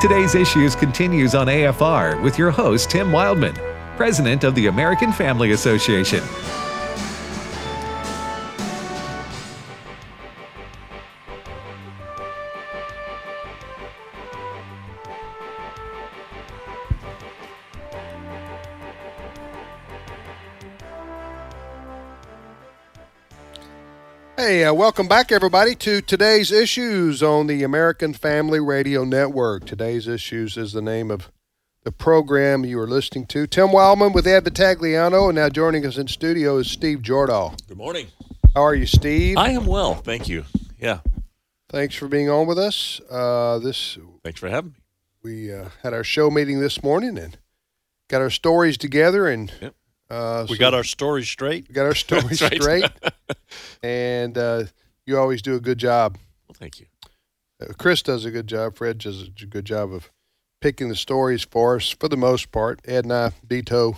Today's 0.00 0.34
Issues 0.34 0.76
continues 0.76 1.34
on 1.34 1.46
AFR 1.46 2.22
with 2.22 2.38
your 2.38 2.50
host, 2.50 2.90
Tim 2.90 3.08
Wildmon, 3.08 3.56
President 3.96 4.44
of 4.44 4.54
the 4.54 4.66
American 4.66 5.12
Family 5.12 5.52
Association. 5.52 6.22
Hey, 24.46 24.62
uh, 24.62 24.72
welcome 24.72 25.08
back, 25.08 25.32
everybody, 25.32 25.74
to 25.74 26.00
today's 26.00 26.52
issues 26.52 27.20
on 27.20 27.48
the 27.48 27.64
American 27.64 28.14
Family 28.14 28.60
Radio 28.60 29.02
Network. 29.02 29.66
Today's 29.66 30.06
issues 30.06 30.56
is 30.56 30.72
the 30.72 30.80
name 30.80 31.10
of 31.10 31.32
the 31.82 31.90
program 31.90 32.64
you 32.64 32.78
are 32.78 32.86
listening 32.86 33.26
to. 33.26 33.48
Tim 33.48 33.70
Wildmon 33.70 34.14
with 34.14 34.24
Ed 34.24 34.44
Vitagliano, 34.44 35.26
and 35.30 35.34
now 35.34 35.48
joining 35.48 35.84
us 35.84 35.98
in 35.98 36.06
studio 36.06 36.58
is 36.58 36.70
Steve 36.70 37.00
Jordahl. 37.00 37.58
Good 37.66 37.76
morning. 37.76 38.06
How 38.54 38.62
are 38.62 38.76
you, 38.76 38.86
Steve? 38.86 39.36
I 39.36 39.50
am 39.50 39.66
well, 39.66 39.94
thank 39.94 40.28
you. 40.28 40.44
Yeah, 40.78 41.00
Thanks 41.68 41.96
for 41.96 42.06
being 42.06 42.30
on 42.30 42.46
with 42.46 42.56
us. 42.60 43.00
Uh, 43.10 43.58
this 43.58 43.98
thanks 44.22 44.38
for 44.38 44.48
having 44.48 44.74
me. 44.74 44.78
we 45.24 45.52
uh, 45.52 45.70
had 45.82 45.92
our 45.92 46.04
show 46.04 46.30
meeting 46.30 46.60
this 46.60 46.84
morning 46.84 47.18
and 47.18 47.36
got 48.06 48.22
our 48.22 48.30
stories 48.30 48.78
together, 48.78 49.26
and 49.26 49.52
Yep. 49.60 49.74
Uh, 50.10 50.46
We 50.48 50.56
so 50.56 50.60
got 50.60 50.74
our 50.74 50.84
stories 50.84 51.28
straight. 51.28 51.66
we 51.68 51.74
got 51.74 51.86
our 51.86 51.94
stories 51.94 52.40
right. 52.42 52.60
straight, 52.60 52.90
and 53.82 54.36
uh, 54.36 54.64
you 55.06 55.18
always 55.18 55.42
do 55.42 55.54
a 55.54 55.60
good 55.60 55.78
job. 55.78 56.16
Well, 56.48 56.56
thank 56.58 56.80
you. 56.80 56.86
Uh, 57.60 57.72
Chris 57.78 58.02
does 58.02 58.24
a 58.24 58.30
good 58.30 58.46
job. 58.46 58.76
Fred 58.76 58.98
does 58.98 59.22
a 59.42 59.46
good 59.46 59.64
job 59.64 59.92
of 59.92 60.10
picking 60.60 60.88
the 60.88 60.96
stories 60.96 61.44
for 61.44 61.76
us 61.76 61.90
for 61.90 62.08
the 62.08 62.16
most 62.16 62.50
part. 62.52 62.80
Ed 62.84 63.04
and 63.04 63.12
I 63.12 63.32
veto 63.46 63.96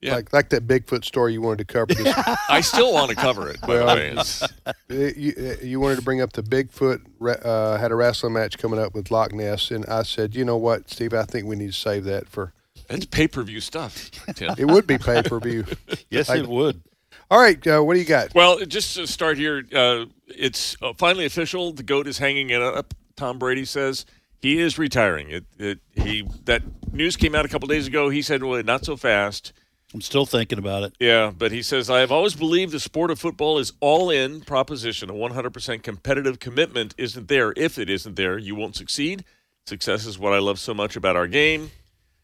Yeah, 0.00 0.16
like 0.16 0.32
like 0.32 0.48
that 0.50 0.66
Bigfoot 0.66 1.04
story 1.04 1.32
you 1.32 1.40
wanted 1.40 1.66
to 1.66 1.72
cover. 1.72 1.94
This, 1.94 2.12
I 2.48 2.60
still 2.60 2.92
want 2.92 3.10
to 3.10 3.16
cover 3.16 3.48
it. 3.50 3.58
Well, 3.66 3.96
it's, 3.96 4.42
Uh, 4.42 4.72
you, 4.88 5.56
you 5.62 5.80
wanted 5.80 5.96
to 5.96 6.02
bring 6.02 6.20
up 6.20 6.32
the 6.32 6.42
Bigfoot 6.42 7.00
uh, 7.44 7.78
had 7.78 7.92
a 7.92 7.94
wrestling 7.94 8.32
match 8.34 8.58
coming 8.58 8.78
up 8.80 8.94
with 8.94 9.10
Loch 9.10 9.32
Ness, 9.32 9.70
and 9.70 9.86
I 9.86 10.02
said, 10.02 10.34
you 10.34 10.44
know 10.44 10.56
what, 10.56 10.90
Steve, 10.90 11.14
I 11.14 11.22
think 11.24 11.46
we 11.46 11.56
need 11.56 11.68
to 11.72 11.78
save 11.78 12.04
that 12.04 12.28
for. 12.28 12.52
It's 12.92 13.06
pay 13.06 13.28
per 13.28 13.42
view 13.42 13.60
stuff. 13.60 14.10
Tim. 14.34 14.54
It 14.58 14.66
would 14.66 14.86
be 14.86 14.98
pay 14.98 15.22
per 15.22 15.38
view. 15.40 15.64
Yes, 16.10 16.28
I- 16.30 16.38
it 16.38 16.48
would. 16.48 16.82
All 17.30 17.40
right, 17.40 17.66
uh, 17.66 17.80
what 17.80 17.94
do 17.94 18.00
you 18.00 18.04
got? 18.06 18.34
Well, 18.34 18.58
just 18.66 18.94
to 18.96 19.06
start 19.06 19.38
here, 19.38 19.64
uh, 19.74 20.04
it's 20.28 20.76
uh, 20.82 20.92
finally 20.98 21.24
official. 21.24 21.72
The 21.72 21.82
goat 21.82 22.06
is 22.06 22.18
hanging 22.18 22.50
it 22.50 22.60
up. 22.60 22.92
Tom 23.16 23.38
Brady 23.38 23.64
says 23.64 24.04
he 24.38 24.58
is 24.58 24.78
retiring. 24.78 25.30
It, 25.30 25.44
it 25.58 25.78
he 25.94 26.28
that 26.44 26.62
news 26.92 27.16
came 27.16 27.34
out 27.34 27.46
a 27.46 27.48
couple 27.48 27.68
days 27.68 27.86
ago. 27.86 28.10
He 28.10 28.20
said, 28.20 28.42
"Well, 28.42 28.62
not 28.62 28.84
so 28.84 28.96
fast." 28.98 29.52
I'm 29.94 30.00
still 30.00 30.24
thinking 30.26 30.58
about 30.58 30.84
it. 30.84 30.94
Yeah, 31.00 31.32
but 31.36 31.52
he 31.52 31.60
says, 31.62 31.90
I 31.90 32.00
have 32.00 32.10
always 32.10 32.34
believed 32.34 32.72
the 32.72 32.80
sport 32.80 33.10
of 33.10 33.18
football 33.18 33.58
is 33.58 33.74
all 33.80 34.08
in 34.08 34.40
proposition. 34.40 35.10
A 35.10 35.12
100% 35.12 35.82
competitive 35.82 36.38
commitment 36.38 36.94
isn't 36.96 37.28
there. 37.28 37.52
If 37.58 37.78
it 37.78 37.90
isn't 37.90 38.16
there, 38.16 38.38
you 38.38 38.54
won't 38.54 38.74
succeed. 38.74 39.22
Success 39.66 40.06
is 40.06 40.18
what 40.18 40.32
I 40.32 40.38
love 40.38 40.58
so 40.58 40.72
much 40.72 40.96
about 40.96 41.14
our 41.16 41.26
game. 41.26 41.70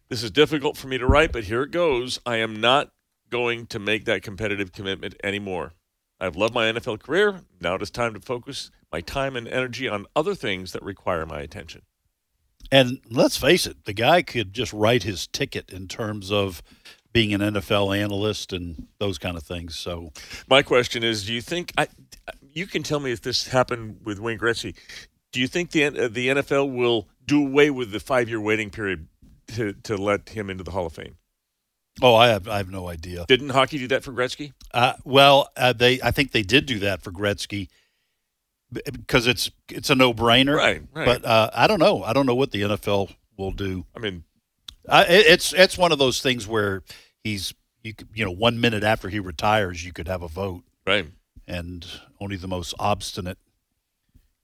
This 0.09 0.23
is 0.23 0.31
difficult 0.31 0.77
for 0.77 0.87
me 0.87 0.97
to 0.97 1.07
write, 1.07 1.33
but 1.33 1.45
here 1.45 1.63
it 1.63 1.71
goes. 1.71 2.19
I 2.25 2.37
am 2.37 2.61
not 2.61 2.91
going 3.29 3.67
to 3.67 3.79
make 3.79 4.07
that 4.07 4.23
competitive 4.23 4.73
commitment 4.73 5.15
anymore. 5.23 5.75
I've 6.19 6.35
loved 6.35 6.55
my 6.55 6.65
NFL 6.73 7.01
career. 7.01 7.43
Now 7.61 7.75
it 7.75 7.83
is 7.83 7.91
time 7.91 8.15
to 8.15 8.21
focus 8.21 8.71
my 8.91 9.03
time 9.03 9.37
and 9.37 9.47
energy 9.47 9.87
on 9.87 10.07
other 10.17 10.35
things 10.35 10.73
that 10.73 10.83
require 10.83 11.27
my 11.27 11.41
attention. 11.41 11.83
And 12.73 13.01
let's 13.11 13.37
face 13.37 13.67
it, 13.67 13.85
the 13.85 13.93
guy 13.93 14.23
could 14.23 14.55
just 14.55 14.73
write 14.73 15.03
his 15.03 15.27
ticket 15.27 15.71
in 15.71 15.89
terms 15.89 16.33
of 16.33 16.63
being 17.13 17.33
an 17.35 17.41
NFL 17.41 17.97
analyst 17.97 18.53
and 18.53 18.89
those 18.99 19.19
kind 19.19 19.37
of 19.37 19.43
things. 19.43 19.77
So 19.77 20.13
My 20.49 20.63
question 20.63 21.03
is: 21.03 21.25
Do 21.25 21.33
you 21.33 21.41
think 21.41 21.73
I? 21.79 21.89
You 22.53 22.67
can 22.67 22.83
tell 22.83 23.01
me 23.01 23.13
if 23.13 23.23
this 23.23 23.49
happened 23.49 24.01
with 24.05 24.19
Wayne 24.19 24.39
Gretzky. 24.39 24.75
Do 25.33 25.41
you 25.41 25.47
think 25.47 25.71
the 25.71 26.09
the 26.09 26.29
NFL 26.29 26.75
will 26.75 27.09
do 27.25 27.47
away 27.47 27.71
with 27.71 27.93
the 27.93 28.01
five 28.01 28.29
year 28.29 28.41
waiting 28.41 28.71
period 28.71 29.07
to 29.49 29.73
to 29.73 29.97
let 29.97 30.31
him 30.31 30.51
into 30.51 30.65
the 30.65 30.71
Hall 30.71 30.87
of 30.87 30.93
Fame? 30.93 31.17
Oh, 32.01 32.15
I 32.15 32.29
have 32.29 32.49
I 32.49 32.59
have 32.59 32.71
no 32.71 32.89
idea. 32.89 33.25
Didn't 33.29 33.51
hockey 33.51 33.79
do 33.79 33.89
that 33.89 34.05
for 34.05 34.13
Gretzky? 34.13 34.53
Uh, 34.73 34.95
well, 35.05 35.51
uh, 35.57 35.73
they 35.73 36.01
I 36.03 36.11
think 36.11 36.33
they 36.33 36.43
did 36.43 36.67
do 36.67 36.79
that 36.81 37.03
for 37.03 37.11
Gretzky 37.11 37.69
because 38.73 39.27
it's 39.27 39.51
it's 39.69 39.91
a 39.91 39.95
no 39.95 40.15
brainer. 40.15 40.57
Right, 40.57 40.83
right. 40.95 41.05
But 41.07 41.25
uh, 41.25 41.51
I 41.53 41.67
don't 41.67 41.81
know. 41.81 42.03
I 42.05 42.13
don't 42.13 42.27
know 42.27 42.35
what 42.35 42.53
the 42.53 42.63
NFL 42.63 43.13
will 43.37 43.53
do. 43.53 43.85
I 43.97 43.99
mean, 43.99 44.25
it, 44.89 45.27
it's 45.27 45.53
it's 45.53 45.77
one 45.77 45.93
of 45.93 45.99
those 45.99 46.21
things 46.21 46.47
where 46.47 46.83
he's 47.23 47.53
you 47.83 47.95
could, 47.95 48.09
you 48.15 48.25
know 48.25 48.31
one 48.31 48.61
minute 48.61 48.83
after 48.83 49.09
he 49.09 49.19
retires 49.19 49.85
you 49.85 49.93
could 49.93 50.09
have 50.09 50.23
a 50.23 50.29
vote 50.29 50.63
right? 50.87 51.07
and 51.47 51.87
only 52.21 52.37
the 52.37 52.49
most 52.49 52.75
obstinate 52.79 53.39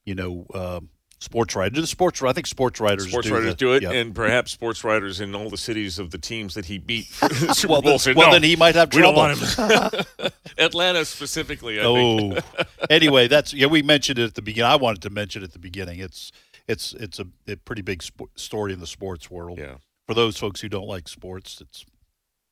you 0.04 0.14
know 0.14 0.47
uh, 0.54 0.81
sports 1.25 1.57
writer 1.57 1.81
the 1.81 1.87
sports 1.87 2.23
I 2.23 2.33
think 2.33 2.47
sports 2.47 2.79
writers 2.81 3.09
Sports 3.09 3.27
do 3.29 3.35
writers 3.35 3.51
the- 3.51 3.57
do 3.57 3.73
it, 3.75 3.83
yeah. 3.83 3.91
and 3.93 4.15
perhaps 4.15 4.53
sports 4.53 4.85
writers 4.85 5.21
in 5.21 5.35
all 5.35 5.51
the 5.51 5.57
cities 5.57 5.99
of 5.99 6.11
the 6.11 6.19
teams 6.19 6.55
that 6.55 6.67
he 6.67 6.79
beat 6.79 7.09
the 7.21 7.29
Super 7.55 7.73
well, 7.73 7.83
Bowl 7.83 7.91
then, 7.93 7.99
said, 7.99 8.17
well 8.17 8.29
"No, 8.29 8.33
then 8.35 8.43
he 8.43 8.57
might 8.57 8.75
have 8.75 8.93
we 8.95 9.01
don't 9.03 9.15
trouble. 9.15 9.37
want 9.59 10.03
him. 10.21 10.31
Atlanta 10.59 11.05
specifically, 11.05 11.81
I 11.81 11.85
think. 11.85 12.45
oh, 12.59 12.65
anyway, 12.91 13.27
that's 13.29 13.53
yeah. 13.53 13.67
We 13.67 13.83
mentioned 13.83 14.19
it 14.19 14.25
at 14.25 14.35
the 14.35 14.43
beginning. 14.43 14.71
I 14.71 14.77
wanted 14.77 15.03
to 15.03 15.11
mention 15.11 15.43
it 15.43 15.47
at 15.47 15.53
the 15.53 15.59
beginning. 15.59 15.99
It's 15.99 16.31
it's 16.69 16.93
it's 16.95 17.19
a, 17.19 17.27
a 17.49 17.56
pretty 17.56 17.83
big 17.83 18.03
sp- 18.05 18.31
story 18.37 18.73
in 18.73 18.81
the 18.81 18.87
sports 18.87 19.31
world. 19.31 19.59
Yeah. 19.59 19.77
For 20.06 20.15
those 20.15 20.37
folks 20.39 20.61
who 20.61 20.69
don't 20.69 20.87
like 20.87 21.09
sports, 21.09 21.61
it's 21.61 21.85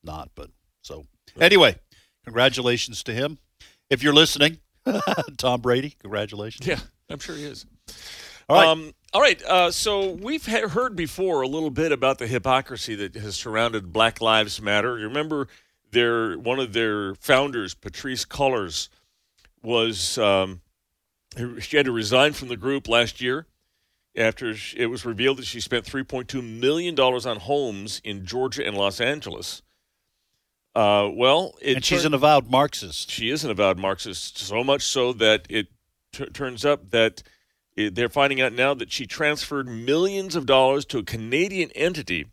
not. 0.03 0.31
But 0.35 0.51
so 0.83 1.05
anyway, 1.41 1.77
congratulations 2.25 3.03
to 3.05 3.13
him. 3.13 3.39
If 3.91 4.03
you're 4.03 4.15
listening, 4.15 4.59
Tom 5.37 5.61
Brady, 5.61 5.95
congratulations. 6.01 6.67
Yeah, 6.67 6.81
I'm 7.11 7.19
sure 7.19 7.37
he 7.37 7.45
is. 7.45 7.67
All 8.53 8.59
right. 8.59 8.69
Um, 8.69 8.93
all 9.15 9.21
right. 9.21 9.43
Uh, 9.43 9.71
so 9.71 10.11
we've 10.11 10.45
ha- 10.47 10.69
heard 10.69 10.95
before 10.97 11.43
a 11.43 11.49
little 11.49 11.71
bit 11.71 11.93
about 11.93 12.19
the 12.19 12.27
hypocrisy 12.27 12.95
that 12.97 13.15
has 13.15 13.37
surrounded 13.37 13.93
Black 13.93 14.21
Lives 14.21 14.61
Matter. 14.61 14.99
You 14.99 15.07
remember 15.09 15.49
their 15.91 16.39
one 16.39 16.59
of 16.59 16.73
their 16.73 17.15
founders, 17.17 17.75
Patrisse 17.75 18.27
Cullors, 18.27 18.89
was 19.63 20.19
um, 20.19 20.61
she 21.61 21.77
had 21.77 21.87
to 21.87 21.93
resign 21.93 22.33
from 22.33 22.49
the 22.49 22.57
group 22.57 22.89
last 22.89 23.21
year 23.21 23.47
after 24.17 24.55
it 24.77 24.87
was 24.87 25.07
revealed 25.07 25.39
that 25.39 25.47
she 25.47 25.61
spent 25.61 25.87
3.2 25.87 26.43
million 26.61 26.95
dollars 26.95 27.25
on 27.25 27.39
homes 27.39 28.01
in 28.05 28.27
Georgia 28.27 28.67
and 28.67 28.77
Los 28.77 29.01
Angeles. 29.01 29.63
Uh, 30.75 31.09
well, 31.13 31.55
it 31.61 31.77
and 31.77 31.85
she's 31.85 32.05
an 32.05 32.15
avowed 32.15 32.51
Marxist. 32.51 33.11
she 33.11 33.29
is 33.31 33.45
an 33.45 33.51
avowed 33.51 33.79
Marxist, 33.79 34.39
so 34.39 34.65
much 34.65 34.83
so 34.83 35.13
that 35.13 35.47
it 35.51 35.69
t- 36.13 36.25
turns 36.27 36.65
up 36.65 36.91
that 36.91 37.23
they're 37.77 38.09
finding 38.09 38.41
out 38.41 38.53
now 38.53 38.75
that 38.75 38.93
she 38.93 39.07
transferred 39.07 39.69
millions 39.69 40.37
of 40.37 40.47
dollars 40.47 40.85
to 40.87 40.99
a 40.99 41.03
Canadian 41.03 41.71
entity 41.73 42.27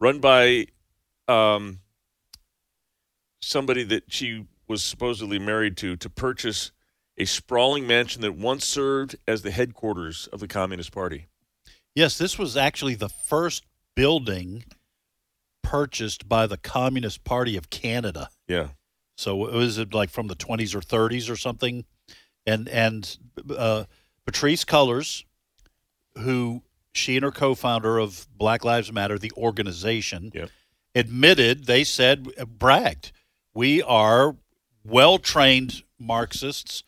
run 0.00 0.18
by 0.18 0.66
um, 1.28 1.80
somebody 3.42 3.82
that 3.84 4.04
she 4.08 4.46
was 4.66 4.82
supposedly 4.82 5.38
married 5.38 5.76
to 5.78 5.96
to 5.96 6.08
purchase 6.08 6.72
a 7.18 7.24
sprawling 7.24 7.86
mansion 7.86 8.22
that 8.22 8.34
once 8.34 8.66
served 8.66 9.16
as 9.28 9.42
the 9.42 9.50
headquarters 9.50 10.26
of 10.32 10.40
the 10.40 10.48
Communist 10.48 10.92
Party. 10.92 11.26
Yes, 11.94 12.16
this 12.16 12.38
was 12.38 12.56
actually 12.56 12.94
the 12.94 13.08
first 13.08 13.66
building 13.94 14.64
purchased 15.62 16.28
by 16.28 16.46
the 16.46 16.56
Communist 16.56 17.24
Party 17.24 17.56
of 17.56 17.68
Canada. 17.68 18.30
Yeah. 18.48 18.68
So 19.18 19.46
it 19.46 19.52
was 19.52 19.76
it 19.76 19.92
like 19.92 20.08
from 20.08 20.28
the 20.28 20.36
20s 20.36 20.74
or 20.74 20.80
30s 20.80 21.30
or 21.30 21.36
something? 21.36 21.84
And 22.46 22.68
and 22.70 23.18
uh, 23.54 23.84
Patrisse 24.26 24.64
Cullors, 24.64 25.24
who 26.18 26.62
she 26.92 27.16
and 27.16 27.24
her 27.24 27.30
co-founder 27.30 27.98
of 27.98 28.26
Black 28.36 28.64
Lives 28.64 28.92
Matter, 28.92 29.18
the 29.18 29.32
organization, 29.36 30.30
Yep. 30.34 30.50
admitted 30.94 31.64
they 31.66 31.84
said 31.84 32.28
bragged, 32.58 33.12
we 33.54 33.82
are 33.82 34.36
well-trained 34.84 35.82
Marxists, 35.98 36.82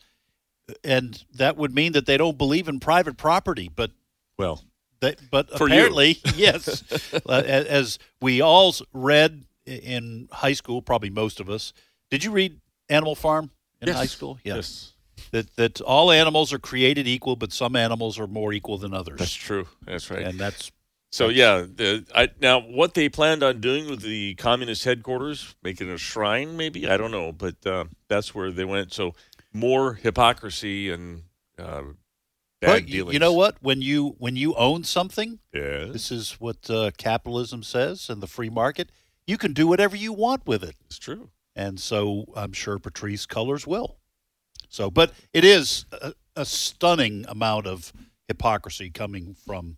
and 0.83 1.23
that 1.33 1.55
would 1.57 1.73
mean 1.73 1.91
that 1.93 2.05
they 2.05 2.17
don't 2.17 2.37
believe 2.37 2.67
in 2.67 2.79
private 2.79 3.17
property, 3.17 3.69
but 3.73 3.91
Well, 4.37 4.63
they, 4.99 5.15
but 5.31 5.49
For 5.57 5.67
apparently, 5.67 6.19
yes, 6.35 6.83
uh, 7.25 7.43
as 7.45 7.99
we 8.21 8.41
all 8.41 8.73
read 8.93 9.45
in 9.65 10.27
high 10.31 10.53
school, 10.53 10.81
probably 10.81 11.09
most 11.09 11.39
of 11.39 11.49
us. 11.49 11.71
Did 12.09 12.23
you 12.23 12.31
read 12.31 12.59
Animal 12.89 13.15
Farm 13.15 13.51
in 13.81 13.87
Yes. 13.87 13.97
high 13.97 14.05
school? 14.07 14.39
Yeah. 14.43 14.55
yes, 14.55 14.93
That 15.31 15.55
that 15.55 15.81
all 15.81 16.11
animals 16.11 16.53
are 16.53 16.59
created 16.59 17.07
equal, 17.07 17.35
but 17.35 17.51
some 17.53 17.75
animals 17.75 18.19
are 18.19 18.27
more 18.27 18.53
equal 18.53 18.77
than 18.77 18.93
others. 18.93 19.19
that's 19.19 19.33
true. 19.33 19.67
That's 19.85 20.09
right. 20.11 20.21
and 20.27 20.39
that's 20.39 20.71
So 21.11 21.29
yeah, 21.29 21.65
the, 21.75 22.05
I, 22.15 22.29
now 22.41 22.59
what 22.59 22.93
they 22.93 23.09
planned 23.09 23.43
on 23.43 23.61
doing 23.61 23.89
with 23.89 24.01
the 24.01 24.35
communist 24.35 24.83
headquarters, 24.83 25.55
making 25.63 25.89
a 25.89 25.97
shrine, 25.97 26.57
maybe 26.57 26.87
I 26.89 26.97
don't 26.97 27.11
know, 27.11 27.31
but 27.31 27.55
uh, 27.65 27.85
that's 28.07 28.33
where 28.35 28.51
they 28.51 28.65
went. 28.65 28.93
So 28.93 29.13
more 29.53 29.93
hypocrisy 29.93 30.89
and 30.89 31.23
uh, 31.59 31.83
bad 32.61 32.67
Well, 32.69 32.79
dealings. 32.81 33.13
you 33.13 33.19
know 33.19 33.33
what? 33.33 33.57
When 33.61 33.81
you 33.81 34.15
when 34.17 34.35
you 34.35 34.55
own 34.55 34.83
something, 34.83 35.39
Yes, 35.53 35.91
this 35.93 36.11
is 36.11 36.31
what 36.39 36.69
uh, 36.69 36.91
capitalism 36.97 37.61
says 37.63 38.09
and 38.09 38.21
the 38.21 38.27
free 38.27 38.49
market. 38.49 38.91
You 39.27 39.37
can 39.37 39.53
do 39.53 39.67
whatever 39.67 39.95
you 39.95 40.11
want 40.13 40.45
with 40.47 40.63
it, 40.63 40.75
it's 40.85 40.97
true. 40.99 41.29
and 41.55 41.79
so 41.79 42.25
I'm 42.35 42.53
sure 42.53 42.79
Patrisse 42.79 43.27
Cullors 43.27 43.65
will. 43.67 43.97
So, 44.73 44.89
but 44.89 45.13
it 45.33 45.45
is 45.45 45.85
a, 45.91 46.13
a 46.35 46.45
stunning 46.45 47.25
amount 47.27 47.67
of 47.67 47.93
hypocrisy 48.27 48.89
coming 48.89 49.35
from 49.45 49.77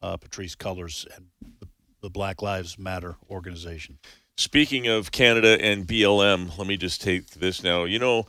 uh, 0.00 0.18
Patrisse 0.18 0.54
Cullors 0.54 1.04
and 1.16 1.26
the, 1.58 1.66
the 2.00 2.10
Black 2.10 2.40
Lives 2.40 2.78
Matter 2.78 3.16
organization. 3.28 3.98
Speaking 4.36 4.86
of 4.86 5.10
Canada 5.10 5.58
and 5.60 5.84
BLM, 5.84 6.56
let 6.56 6.68
me 6.68 6.76
just 6.76 7.02
take 7.02 7.30
this 7.30 7.64
now. 7.64 7.82
You 7.82 7.98
know, 7.98 8.26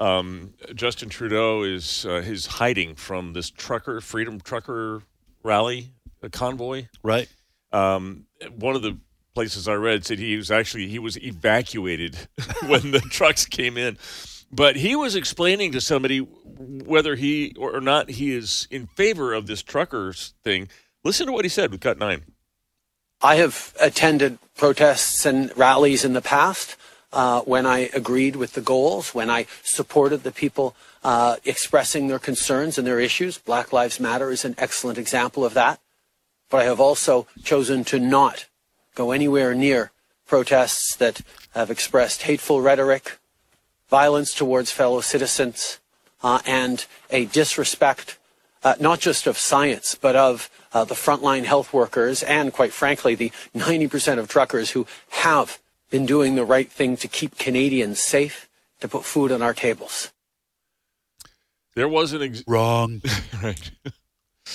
um, 0.00 0.54
Justin 0.74 1.08
Trudeau 1.08 1.62
is 1.62 2.04
uh, 2.04 2.14
is 2.14 2.46
hiding 2.46 2.96
from 2.96 3.32
this 3.32 3.48
trucker 3.48 4.00
freedom 4.00 4.40
trucker 4.40 5.02
rally 5.44 5.92
a 6.20 6.30
convoy. 6.30 6.86
Right? 7.04 7.28
Um, 7.72 8.26
one 8.56 8.74
of 8.74 8.82
the 8.82 8.98
places 9.36 9.68
I 9.68 9.74
read 9.74 10.04
said 10.04 10.18
he 10.18 10.36
was 10.36 10.50
actually 10.50 10.88
he 10.88 10.98
was 10.98 11.16
evacuated 11.22 12.16
when 12.66 12.90
the 12.90 13.00
trucks 13.10 13.46
came 13.46 13.76
in, 13.76 13.98
but 14.52 14.76
he 14.76 14.94
was 14.96 15.16
explaining 15.16 15.72
to 15.72 15.80
somebody 15.80 16.18
whether 16.18 17.14
he 17.16 17.54
or 17.58 17.80
not 17.80 18.10
he 18.10 18.34
is 18.34 18.68
in 18.70 18.86
favor 18.86 19.32
of 19.32 19.46
this 19.46 19.62
truckers 19.62 20.34
thing. 20.42 20.68
Listen 21.02 21.26
to 21.26 21.32
what 21.32 21.44
he 21.44 21.48
said 21.48 21.70
with 21.70 21.80
Cut 21.80 21.98
Nine. 21.98 22.22
I 23.20 23.36
have 23.36 23.74
attended 23.80 24.38
protests 24.56 25.24
and 25.24 25.56
rallies 25.56 26.04
in 26.04 26.12
the 26.12 26.20
past 26.20 26.76
uh, 27.12 27.40
when 27.42 27.64
I 27.64 27.90
agreed 27.94 28.36
with 28.36 28.52
the 28.54 28.60
goals, 28.60 29.14
when 29.14 29.30
I 29.30 29.46
supported 29.62 30.24
the 30.24 30.32
people 30.32 30.74
uh, 31.02 31.36
expressing 31.44 32.08
their 32.08 32.18
concerns 32.18 32.76
and 32.76 32.86
their 32.86 33.00
issues. 33.00 33.38
Black 33.38 33.72
Lives 33.72 34.00
Matter 34.00 34.30
is 34.30 34.44
an 34.44 34.54
excellent 34.58 34.98
example 34.98 35.44
of 35.44 35.54
that. 35.54 35.80
But 36.50 36.60
I 36.60 36.64
have 36.64 36.80
also 36.80 37.26
chosen 37.42 37.84
to 37.84 37.98
not 37.98 38.46
go 38.94 39.10
anywhere 39.10 39.54
near 39.54 39.90
protests 40.26 40.96
that 40.96 41.20
have 41.54 41.70
expressed 41.70 42.22
hateful 42.22 42.60
rhetoric, 42.60 43.18
violence 43.94 44.34
towards 44.34 44.72
fellow 44.72 45.00
citizens, 45.00 45.78
uh, 46.20 46.40
and 46.44 46.84
a 47.10 47.26
disrespect 47.26 48.18
uh, 48.64 48.74
not 48.80 48.98
just 48.98 49.28
of 49.28 49.38
science, 49.38 49.94
but 49.94 50.16
of 50.16 50.50
uh, 50.72 50.84
the 50.84 50.96
frontline 50.96 51.44
health 51.44 51.72
workers 51.72 52.20
and, 52.24 52.52
quite 52.52 52.72
frankly, 52.72 53.14
the 53.14 53.30
90% 53.54 54.18
of 54.18 54.26
truckers 54.26 54.70
who 54.70 54.84
have 55.10 55.60
been 55.90 56.06
doing 56.06 56.34
the 56.34 56.44
right 56.44 56.72
thing 56.72 56.96
to 56.96 57.06
keep 57.06 57.38
Canadians 57.38 58.00
safe, 58.02 58.48
to 58.80 58.88
put 58.88 59.04
food 59.04 59.30
on 59.30 59.42
our 59.42 59.54
tables. 59.54 60.10
There 61.76 61.88
was 61.88 62.12
an 62.12 62.22
ex- 62.22 62.42
Wrong. 62.48 63.00
right. 63.44 63.70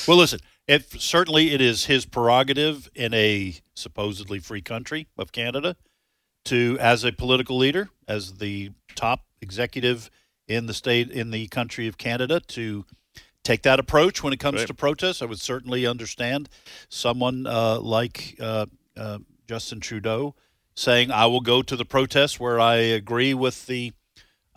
Well, 0.05 0.17
listen. 0.17 0.39
If 0.67 1.01
certainly 1.01 1.51
it 1.53 1.61
is 1.61 1.85
his 1.85 2.05
prerogative 2.05 2.89
in 2.93 3.13
a 3.13 3.55
supposedly 3.73 4.39
free 4.39 4.61
country 4.61 5.07
of 5.17 5.31
Canada 5.31 5.77
to, 6.49 6.77
as 6.79 7.03
a 7.03 7.11
political 7.11 7.57
leader, 7.57 7.89
as 8.07 8.35
the 8.35 8.71
top 8.95 9.25
executive 9.41 10.09
in 10.47 10.65
the 10.65 10.73
state 10.73 11.09
in 11.11 11.31
the 11.31 11.47
country 11.47 11.87
of 11.87 11.97
Canada, 11.97 12.39
to 12.39 12.85
take 13.43 13.61
that 13.63 13.79
approach 13.79 14.21
when 14.23 14.33
it 14.33 14.39
comes 14.39 14.59
Right. 14.59 14.67
to 14.67 14.73
protests. 14.73 15.21
I 15.21 15.25
would 15.25 15.39
certainly 15.39 15.85
understand 15.85 16.49
someone 16.89 17.47
uh, 17.47 17.79
like 17.79 18.35
uh, 18.39 18.65
uh, 18.97 19.19
Justin 19.47 19.79
Trudeau 19.79 20.35
saying, 20.75 21.11
"I 21.11 21.25
will 21.27 21.41
go 21.41 21.61
to 21.61 21.75
the 21.75 21.85
protests 21.85 22.39
where 22.39 22.59
I 22.59 22.75
agree 22.75 23.33
with 23.33 23.65
the 23.67 23.93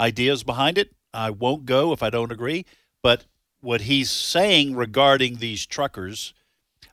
ideas 0.01 0.43
behind 0.43 0.79
it. 0.79 0.93
I 1.15 1.31
won't 1.31 1.65
go 1.67 1.93
if 1.93 2.03
I 2.03 2.11
don't 2.11 2.33
agree." 2.33 2.65
But 3.03 3.25
what 3.61 3.83
he's 3.83 4.11
saying 4.11 4.75
regarding 4.75 5.37
these 5.37 5.67
truckers, 5.67 6.33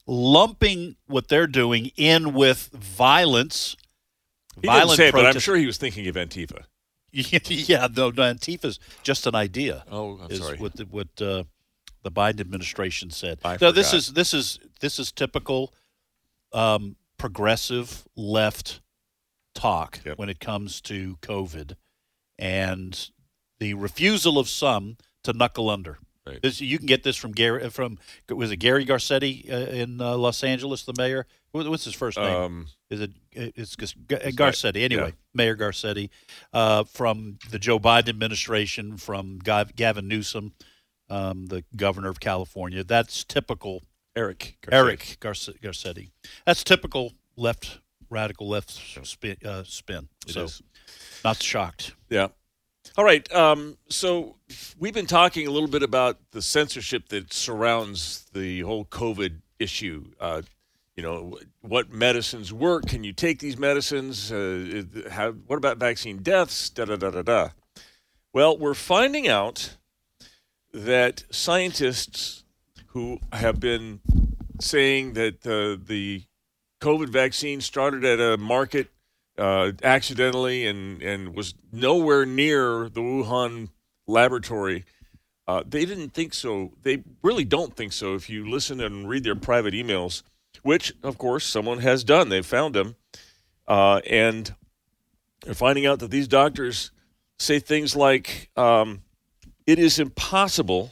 lumping 0.05 0.95
what 1.07 1.27
they're 1.27 1.47
doing 1.47 1.91
in 1.95 2.33
with 2.33 2.69
violence, 2.73 3.75
He 4.61 4.67
didn't 4.67 4.75
violent 4.79 4.97
say 4.97 5.07
it, 5.09 5.13
but 5.13 5.25
I'm 5.25 5.39
sure 5.39 5.55
he 5.55 5.65
was 5.65 5.77
thinking 5.77 6.07
of 6.07 6.15
Antifa. 6.15 6.63
yeah, 7.11 7.87
no, 7.95 8.09
no, 8.11 8.21
Antifa's 8.23 8.79
just 9.03 9.25
an 9.27 9.33
idea. 9.35 9.83
Oh, 9.91 10.19
I'm 10.21 10.29
is 10.31 10.39
sorry. 10.39 10.57
what 10.57 10.75
the, 10.75 10.83
what 10.85 11.07
uh, 11.21 11.43
the 12.03 12.11
Biden 12.11 12.39
administration 12.39 13.09
said. 13.09 13.39
I 13.43 13.57
no, 13.59 13.71
this 13.71 13.87
forgot. 13.89 13.97
is 13.97 14.13
this 14.13 14.33
is 14.33 14.59
this 14.79 14.99
is 14.99 15.11
typical 15.11 15.73
um, 16.53 16.95
progressive 17.17 18.07
left 18.15 18.81
talk 19.55 19.99
Yep. 20.05 20.17
when 20.17 20.29
it 20.29 20.39
comes 20.39 20.81
to 20.81 21.17
COVID 21.21 21.73
and 22.37 23.09
the 23.59 23.73
refusal 23.73 24.37
of 24.37 24.47
some 24.47 24.97
to 25.23 25.33
knuckle 25.33 25.69
under. 25.69 25.97
Right. 26.27 26.41
This, 26.41 26.61
you 26.61 26.77
can 26.77 26.85
get 26.85 27.03
this 27.03 27.15
from 27.15 27.31
Gary 27.31 27.69
from 27.71 27.97
was 28.29 28.51
it 28.51 28.57
Gary 28.57 28.85
Garcetti 28.85 29.51
uh, 29.51 29.55
in 29.71 29.99
uh, 29.99 30.15
Los 30.15 30.43
Angeles, 30.43 30.83
the 30.83 30.93
mayor. 30.97 31.25
What- 31.51 31.67
What's 31.67 31.85
his 31.85 31.95
first 31.95 32.17
name? 32.17 32.35
Um, 32.35 32.67
Is 32.89 33.01
it? 33.01 33.11
It's 33.31 33.75
just 33.75 34.07
Garcetti. 34.07 34.83
Anyway, 34.83 35.09
yeah. 35.09 35.11
Mayor 35.33 35.55
Garcetti 35.55 36.09
uh, 36.53 36.83
from 36.85 37.37
the 37.51 37.59
Joe 37.59 37.79
Biden 37.79 38.09
administration, 38.09 38.97
from 38.97 39.39
Gavin 39.39 40.07
Newsom, 40.07 40.53
um, 41.09 41.45
the 41.47 41.63
governor 41.75 42.09
of 42.09 42.19
California. 42.19 42.83
That's 42.83 43.23
typical. 43.23 43.83
Eric. 44.15 44.57
Garcetti. 44.63 44.73
Eric 44.73 45.17
Garce- 45.19 45.49
Garcetti. 45.61 46.11
That's 46.45 46.63
typical 46.63 47.13
left, 47.37 47.79
radical 48.09 48.49
left 48.49 48.71
spin. 49.05 49.37
Uh, 49.45 49.63
spin. 49.63 50.09
So, 50.27 50.45
is. 50.45 50.61
not 51.23 51.41
shocked. 51.41 51.93
Yeah. 52.09 52.29
All 52.97 53.05
right. 53.05 53.31
Um, 53.31 53.77
so 53.89 54.35
we've 54.79 54.93
been 54.93 55.05
talking 55.05 55.47
a 55.47 55.51
little 55.51 55.69
bit 55.69 55.83
about 55.83 56.17
the 56.31 56.41
censorship 56.41 57.09
that 57.09 57.31
surrounds 57.31 58.25
the 58.33 58.61
whole 58.61 58.85
COVID 58.85 59.41
issue. 59.59 60.05
Uh, 60.19 60.41
you 60.99 61.03
know, 61.03 61.39
what 61.61 61.89
medicines 61.93 62.51
work? 62.51 62.85
Can 62.87 63.05
you 63.05 63.13
take 63.13 63.39
these 63.39 63.57
medicines? 63.57 64.33
Uh, 64.33 64.83
what 65.47 65.55
about 65.55 65.77
vaccine 65.77 66.17
deaths? 66.17 66.69
Da 66.69 66.83
da 66.83 66.97
da 66.97 67.09
da 67.09 67.21
da. 67.21 67.49
Well, 68.33 68.57
we're 68.57 68.73
finding 68.73 69.25
out 69.25 69.77
that 70.73 71.23
scientists 71.31 72.43
who 72.87 73.19
have 73.31 73.61
been 73.61 74.01
saying 74.59 75.13
that 75.13 75.47
uh, 75.47 75.81
the 75.87 76.23
COVID 76.81 77.07
vaccine 77.07 77.61
started 77.61 78.03
at 78.03 78.19
a 78.19 78.35
market 78.37 78.89
uh, 79.37 79.71
accidentally 79.81 80.67
and, 80.67 81.01
and 81.01 81.33
was 81.33 81.53
nowhere 81.71 82.25
near 82.25 82.89
the 82.89 82.99
Wuhan 82.99 83.69
laboratory. 84.05 84.83
Uh, 85.47 85.63
they 85.65 85.85
didn't 85.85 86.09
think 86.09 86.33
so. 86.33 86.73
They 86.83 87.03
really 87.23 87.45
don't 87.45 87.73
think 87.73 87.93
so. 87.93 88.15
If 88.15 88.29
you 88.29 88.49
listen 88.49 88.81
and 88.81 89.07
read 89.07 89.23
their 89.23 89.37
private 89.37 89.73
emails, 89.73 90.23
which 90.63 90.93
of 91.03 91.17
course 91.17 91.45
someone 91.45 91.79
has 91.79 92.03
done, 92.03 92.29
they've 92.29 92.45
found 92.45 92.75
them, 92.75 92.95
uh, 93.67 94.01
and 94.09 94.55
they're 95.43 95.53
finding 95.53 95.85
out 95.85 95.99
that 95.99 96.11
these 96.11 96.27
doctors 96.27 96.91
say 97.37 97.59
things 97.59 97.95
like, 97.95 98.49
um, 98.55 99.01
"It 99.65 99.79
is 99.79 99.99
impossible 99.99 100.91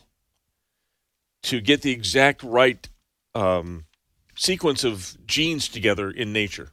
to 1.44 1.60
get 1.62 1.82
the 1.82 1.92
exact 1.92 2.44
right 2.44 2.88
um, 3.36 3.86
sequence 4.36 4.84
of 4.84 5.18
genes 5.26 5.68
together 5.68 6.10
in 6.10 6.32
nature." 6.32 6.72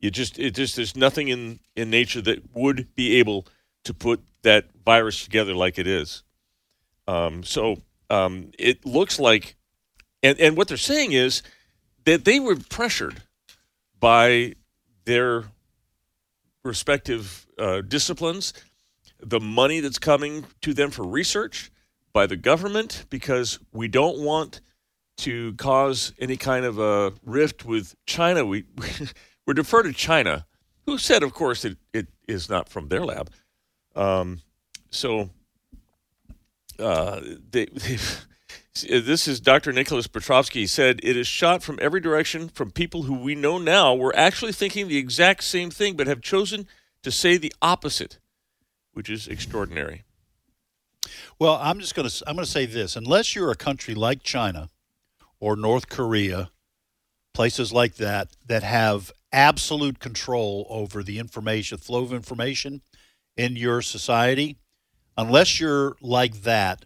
You 0.00 0.10
just 0.10 0.38
it 0.38 0.52
just 0.54 0.76
there's 0.76 0.96
nothing 0.96 1.28
in 1.28 1.60
in 1.76 1.90
nature 1.90 2.20
that 2.22 2.54
would 2.54 2.94
be 2.94 3.16
able 3.16 3.46
to 3.84 3.94
put 3.94 4.22
that 4.42 4.66
virus 4.84 5.24
together 5.24 5.54
like 5.54 5.78
it 5.78 5.86
is. 5.86 6.22
Um, 7.06 7.42
so 7.42 7.82
um, 8.10 8.52
it 8.58 8.84
looks 8.86 9.18
like, 9.18 9.56
and 10.22 10.38
and 10.38 10.56
what 10.56 10.68
they're 10.68 10.76
saying 10.76 11.12
is 11.12 11.42
that 12.08 12.24
they 12.24 12.40
were 12.40 12.56
pressured 12.56 13.22
by 14.00 14.54
their 15.04 15.44
respective 16.64 17.46
uh, 17.58 17.82
disciplines, 17.82 18.54
the 19.20 19.38
money 19.38 19.80
that's 19.80 19.98
coming 19.98 20.46
to 20.62 20.72
them 20.72 20.90
for 20.90 21.04
research 21.04 21.70
by 22.14 22.26
the 22.26 22.36
government 22.36 23.04
because 23.10 23.58
we 23.72 23.88
don't 23.88 24.18
want 24.18 24.62
to 25.18 25.52
cause 25.54 26.14
any 26.18 26.38
kind 26.38 26.64
of 26.64 26.78
a 26.78 27.12
rift 27.26 27.66
with 27.66 27.94
China. 28.06 28.42
We 28.46 28.64
we're 29.46 29.52
defer 29.52 29.82
to 29.82 29.92
China, 29.92 30.46
who 30.86 30.96
said, 30.96 31.22
of 31.22 31.34
course, 31.34 31.66
it, 31.66 31.76
it 31.92 32.06
is 32.26 32.48
not 32.48 32.70
from 32.70 32.88
their 32.88 33.04
lab. 33.04 33.30
Um, 33.94 34.40
so 34.88 35.28
uh, 36.78 37.20
they, 37.50 37.66
they, 37.72 37.98
this 38.74 39.26
is 39.26 39.40
Dr. 39.40 39.72
Nicholas 39.72 40.06
Petrovsky 40.06 40.66
said 40.66 41.00
it 41.02 41.16
is 41.16 41.26
shot 41.26 41.62
from 41.62 41.78
every 41.80 42.00
direction 42.00 42.48
from 42.48 42.70
people 42.70 43.02
who 43.02 43.14
we 43.14 43.34
know 43.34 43.58
now 43.58 43.94
were 43.94 44.14
actually 44.16 44.52
thinking 44.52 44.88
the 44.88 44.98
exact 44.98 45.44
same 45.44 45.70
thing, 45.70 45.96
but 45.96 46.06
have 46.06 46.20
chosen 46.20 46.66
to 47.02 47.10
say 47.10 47.36
the 47.36 47.52
opposite, 47.62 48.18
which 48.92 49.10
is 49.10 49.28
extraordinary. 49.28 50.04
Well, 51.38 51.58
I'm 51.60 51.80
just 51.80 51.94
going 51.94 52.08
to 52.08 52.24
I'm 52.26 52.34
going 52.34 52.44
to 52.44 52.50
say 52.50 52.66
this: 52.66 52.96
unless 52.96 53.34
you're 53.34 53.50
a 53.50 53.56
country 53.56 53.94
like 53.94 54.22
China 54.22 54.68
or 55.40 55.56
North 55.56 55.88
Korea, 55.88 56.50
places 57.34 57.72
like 57.72 57.96
that 57.96 58.28
that 58.46 58.62
have 58.62 59.12
absolute 59.32 59.98
control 60.00 60.66
over 60.70 61.02
the 61.02 61.18
information 61.18 61.78
flow 61.78 62.02
of 62.02 62.12
information 62.12 62.82
in 63.36 63.56
your 63.56 63.82
society, 63.82 64.56
unless 65.16 65.60
you're 65.60 65.96
like 66.00 66.42
that, 66.42 66.84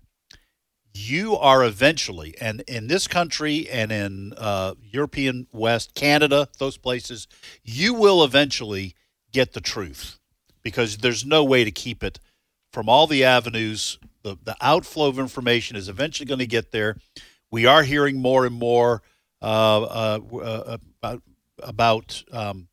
you 0.95 1.37
are 1.37 1.65
eventually, 1.65 2.35
and 2.41 2.61
in 2.63 2.87
this 2.87 3.09
country 3.09 3.69
and 3.71 3.91
in 3.91 4.35
uh, 4.37 4.75
European 4.83 5.47
West, 5.53 5.95
Canada, 5.95 6.49
those 6.59 6.77
places, 6.77 7.27
you 7.63 7.95
will 7.95 8.23
eventually 8.23 8.95
get 9.33 9.53
the 9.53 9.61
truth 9.61 10.19
because 10.63 10.99
there's 10.99 11.25
no 11.25 11.43
way 11.43 11.65
to 11.65 11.71
keep 11.71 12.05
it 12.05 12.19
from 12.73 12.89
all 12.89 13.07
the 13.07 13.25
avenues. 13.25 13.99
The, 14.23 14.37
the 14.43 14.57
outflow 14.61 15.09
of 15.09 15.19
information 15.19 15.77
is 15.77 15.89
eventually 15.89 16.27
going 16.27 16.39
to 16.39 16.47
get 16.47 16.73
there. 16.73 16.97
We 17.51 17.67
are 17.67 17.83
hearing 17.83 18.21
more 18.21 18.47
and 18.47 18.55
more 18.55 19.03
uh, 19.41 19.83
uh, 19.83 20.21
uh, 20.37 20.79
about, 21.03 21.23
about 21.63 22.25
um, 22.33 22.69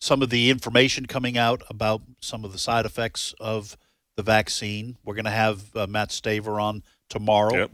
some 0.00 0.22
of 0.22 0.30
the 0.30 0.50
information 0.50 1.06
coming 1.06 1.38
out 1.38 1.62
about 1.70 2.02
some 2.20 2.44
of 2.44 2.52
the 2.52 2.58
side 2.58 2.86
effects 2.86 3.34
of 3.40 3.76
the 4.16 4.22
vaccine. 4.22 4.98
We're 5.04 5.14
going 5.14 5.24
to 5.24 5.30
have 5.30 5.74
uh, 5.76 5.86
Matt 5.86 6.10
Staver 6.10 6.60
on 6.60 6.82
tomorrow 7.10 7.54
Yep. 7.54 7.70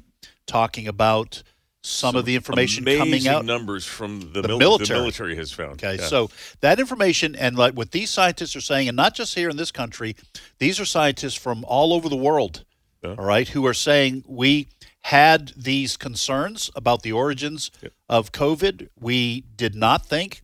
talking 0.46 0.88
about 0.88 1.42
some, 1.82 2.16
of 2.16 2.24
the 2.24 2.34
information 2.34 2.84
coming 2.84 3.28
out. 3.28 3.44
numbers 3.44 3.84
from 3.86 4.32
the, 4.32 4.42
The 4.42 4.48
mil- 4.48 4.58
military. 4.58 4.98
The 4.98 5.02
military 5.04 5.36
has 5.36 5.52
found. 5.52 5.74
Okay, 5.84 5.98
Yeah. 6.02 6.08
so 6.08 6.30
that 6.60 6.80
information 6.80 7.36
and 7.36 7.56
like 7.56 7.74
what 7.74 7.92
these 7.92 8.10
scientists 8.10 8.56
are 8.56 8.60
saying, 8.60 8.88
and 8.88 8.96
not 8.96 9.14
just 9.14 9.36
here 9.36 9.48
in 9.48 9.56
this 9.56 9.70
country, 9.70 10.16
these 10.58 10.80
are 10.80 10.84
scientists 10.84 11.34
from 11.36 11.64
all 11.68 11.92
over 11.92 12.08
the 12.08 12.16
world. 12.16 12.64
Yeah. 13.04 13.10
All 13.16 13.24
right, 13.24 13.46
who 13.48 13.64
are 13.66 13.74
saying 13.74 14.24
we 14.26 14.66
had 15.02 15.52
these 15.56 15.96
concerns 15.96 16.70
about 16.74 17.02
the 17.02 17.12
origins 17.12 17.70
of 18.08 18.32
COVID. 18.32 18.88
We 18.98 19.42
did 19.54 19.76
not 19.76 20.04
think 20.06 20.42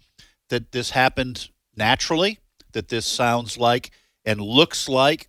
that 0.48 0.70
this 0.70 0.90
happened 0.90 1.48
naturally. 1.74 2.38
That 2.70 2.88
this 2.88 3.04
sounds 3.04 3.58
like 3.58 3.90
and 4.24 4.40
looks 4.40 4.88
like, 4.88 5.26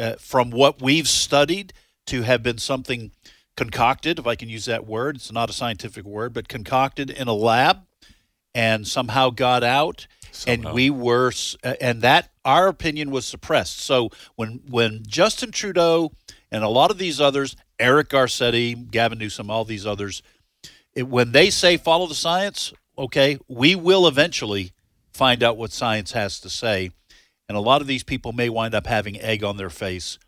uh, 0.00 0.14
from 0.18 0.50
what 0.50 0.82
we've 0.82 1.08
studied, 1.08 1.72
to 2.06 2.22
have 2.22 2.42
been 2.42 2.58
something 2.58 3.12
concocted, 3.56 4.18
if 4.18 4.26
I 4.26 4.34
can 4.34 4.48
use 4.48 4.64
that 4.66 4.86
word. 4.86 5.16
It's 5.16 5.32
not 5.32 5.50
a 5.50 5.52
scientific 5.52 6.04
word, 6.04 6.32
but 6.32 6.48
concocted 6.48 7.10
in 7.10 7.28
a 7.28 7.32
lab 7.34 7.86
and 8.54 8.86
somehow 8.86 9.30
got 9.30 9.64
out 9.64 10.06
Somehow. 10.30 10.68
and 10.68 10.74
we 10.74 10.90
were 10.90 11.32
and 11.80 12.02
that 12.02 12.30
our 12.44 12.68
opinion 12.68 13.10
was 13.10 13.24
suppressed 13.26 13.80
so 13.80 14.10
when 14.36 14.60
when 14.68 15.02
Justin 15.06 15.50
Trudeau 15.50 16.12
and 16.50 16.64
a 16.64 16.68
lot 16.68 16.90
of 16.90 16.98
these 16.98 17.20
others 17.20 17.56
Eric 17.78 18.08
Garcetti 18.08 18.90
Gavin 18.90 19.18
Newsom 19.18 19.50
all 19.50 19.64
these 19.64 19.86
others 19.86 20.22
it, 20.94 21.08
when 21.08 21.32
they 21.32 21.50
say 21.50 21.76
follow 21.76 22.06
the 22.06 22.14
science 22.14 22.72
okay 22.98 23.38
we 23.48 23.74
will 23.74 24.06
eventually 24.06 24.72
find 25.12 25.42
out 25.42 25.56
what 25.56 25.72
science 25.72 26.12
has 26.12 26.40
to 26.40 26.50
say 26.50 26.90
and 27.48 27.56
a 27.56 27.60
lot 27.60 27.80
of 27.80 27.86
these 27.86 28.02
people 28.02 28.32
may 28.32 28.48
wind 28.48 28.74
up 28.74 28.86
having 28.86 29.20
egg 29.20 29.44
on 29.44 29.56
their 29.56 29.70
face 29.70 30.18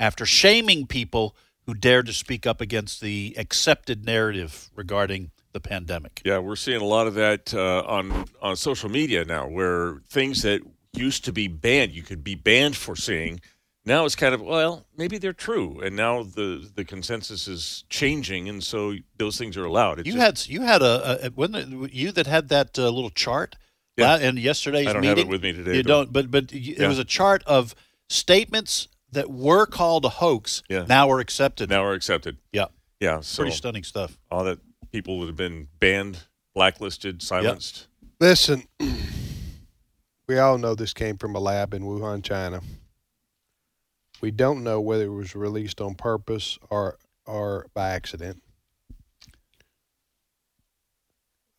after 0.00 0.26
shaming 0.26 0.86
people 0.86 1.36
who 1.66 1.74
dared 1.74 2.06
to 2.06 2.12
speak 2.12 2.46
up 2.46 2.60
against 2.60 3.00
the 3.00 3.34
accepted 3.38 4.04
narrative 4.04 4.70
regarding 4.74 5.30
the 5.52 5.60
pandemic 5.60 6.22
Yeah, 6.24 6.38
we're 6.38 6.56
seeing 6.56 6.80
a 6.80 6.84
lot 6.84 7.06
of 7.06 7.14
that 7.14 7.52
uh, 7.54 7.82
on 7.86 8.24
on 8.42 8.56
social 8.56 8.88
media 8.88 9.24
now, 9.24 9.46
where 9.48 9.98
things 10.08 10.42
that 10.42 10.62
used 10.92 11.24
to 11.26 11.32
be 11.32 11.46
banned, 11.48 11.92
you 11.92 12.02
could 12.02 12.24
be 12.24 12.34
banned 12.34 12.76
for 12.76 12.96
seeing. 12.96 13.40
Now 13.84 14.04
it's 14.04 14.14
kind 14.14 14.34
of 14.34 14.40
well, 14.42 14.86
maybe 14.96 15.18
they're 15.18 15.32
true, 15.32 15.80
and 15.80 15.96
now 15.96 16.22
the 16.22 16.70
the 16.74 16.84
consensus 16.84 17.48
is 17.48 17.84
changing, 17.88 18.48
and 18.48 18.62
so 18.62 18.94
those 19.18 19.36
things 19.38 19.56
are 19.56 19.64
allowed. 19.64 19.98
It's 20.00 20.06
You 20.06 20.14
just- 20.14 20.46
had 20.46 20.52
you 20.54 20.62
had 20.62 20.82
a, 20.82 21.26
a 21.26 21.30
wasn't 21.30 21.56
it 21.84 21.92
you 21.92 22.12
that 22.12 22.26
had 22.26 22.48
that 22.50 22.78
uh, 22.78 22.88
little 22.90 23.10
chart 23.10 23.56
Yeah. 23.96 24.16
and 24.20 24.38
yesterday's 24.38 24.86
I 24.88 24.92
don't 24.92 25.02
meeting. 25.02 25.16
have 25.16 25.26
it 25.26 25.30
with 25.30 25.42
me 25.42 25.52
today, 25.52 25.76
You 25.76 25.82
don't, 25.82 26.12
but 26.12 26.30
but 26.30 26.52
Yeah. 26.52 26.84
it 26.84 26.88
was 26.88 26.98
a 27.00 27.04
chart 27.04 27.42
of 27.46 27.74
statements 28.08 28.86
that 29.12 29.30
were 29.30 29.66
called 29.66 30.04
a 30.04 30.08
hoax. 30.08 30.62
Yeah. 30.68 30.86
Now 30.88 31.10
are 31.10 31.20
accepted. 31.20 31.70
now 31.70 31.84
are 31.84 31.92
accepted. 31.94 32.38
yeah, 32.52 32.66
Yeah, 33.00 33.20
so 33.20 33.42
pretty 33.42 33.56
stunning 33.56 33.84
stuff. 33.84 34.18
all 34.30 34.44
that 34.44 34.58
people 34.92 35.20
that 35.20 35.26
have 35.26 35.36
been 35.36 35.68
banned, 35.78 36.24
blacklisted, 36.54 37.22
silenced. 37.22 37.86
Listen, 38.20 38.64
we 40.28 40.38
all 40.38 40.58
know 40.58 40.74
this 40.74 40.92
came 40.92 41.16
from 41.16 41.34
a 41.34 41.40
lab 41.40 41.74
in 41.74 41.82
Wuhan, 41.82 42.22
China. 42.22 42.60
We 44.20 44.30
don't 44.30 44.62
know 44.62 44.80
whether 44.80 45.04
it 45.04 45.14
was 45.14 45.34
released 45.34 45.80
on 45.80 45.94
purpose 45.94 46.58
or 46.68 46.98
or 47.26 47.66
by 47.74 47.90
accident. 47.90 48.42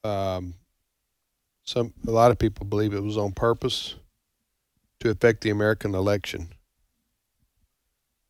Um, 0.04 0.56
some 1.64 1.94
a 2.08 2.12
lot 2.12 2.32
of 2.32 2.38
people 2.38 2.66
believe 2.66 2.94
it 2.94 3.02
was 3.04 3.18
on 3.18 3.32
purpose 3.32 3.96
to 5.00 5.10
affect 5.10 5.42
the 5.42 5.50
American 5.50 5.96
election. 5.96 6.50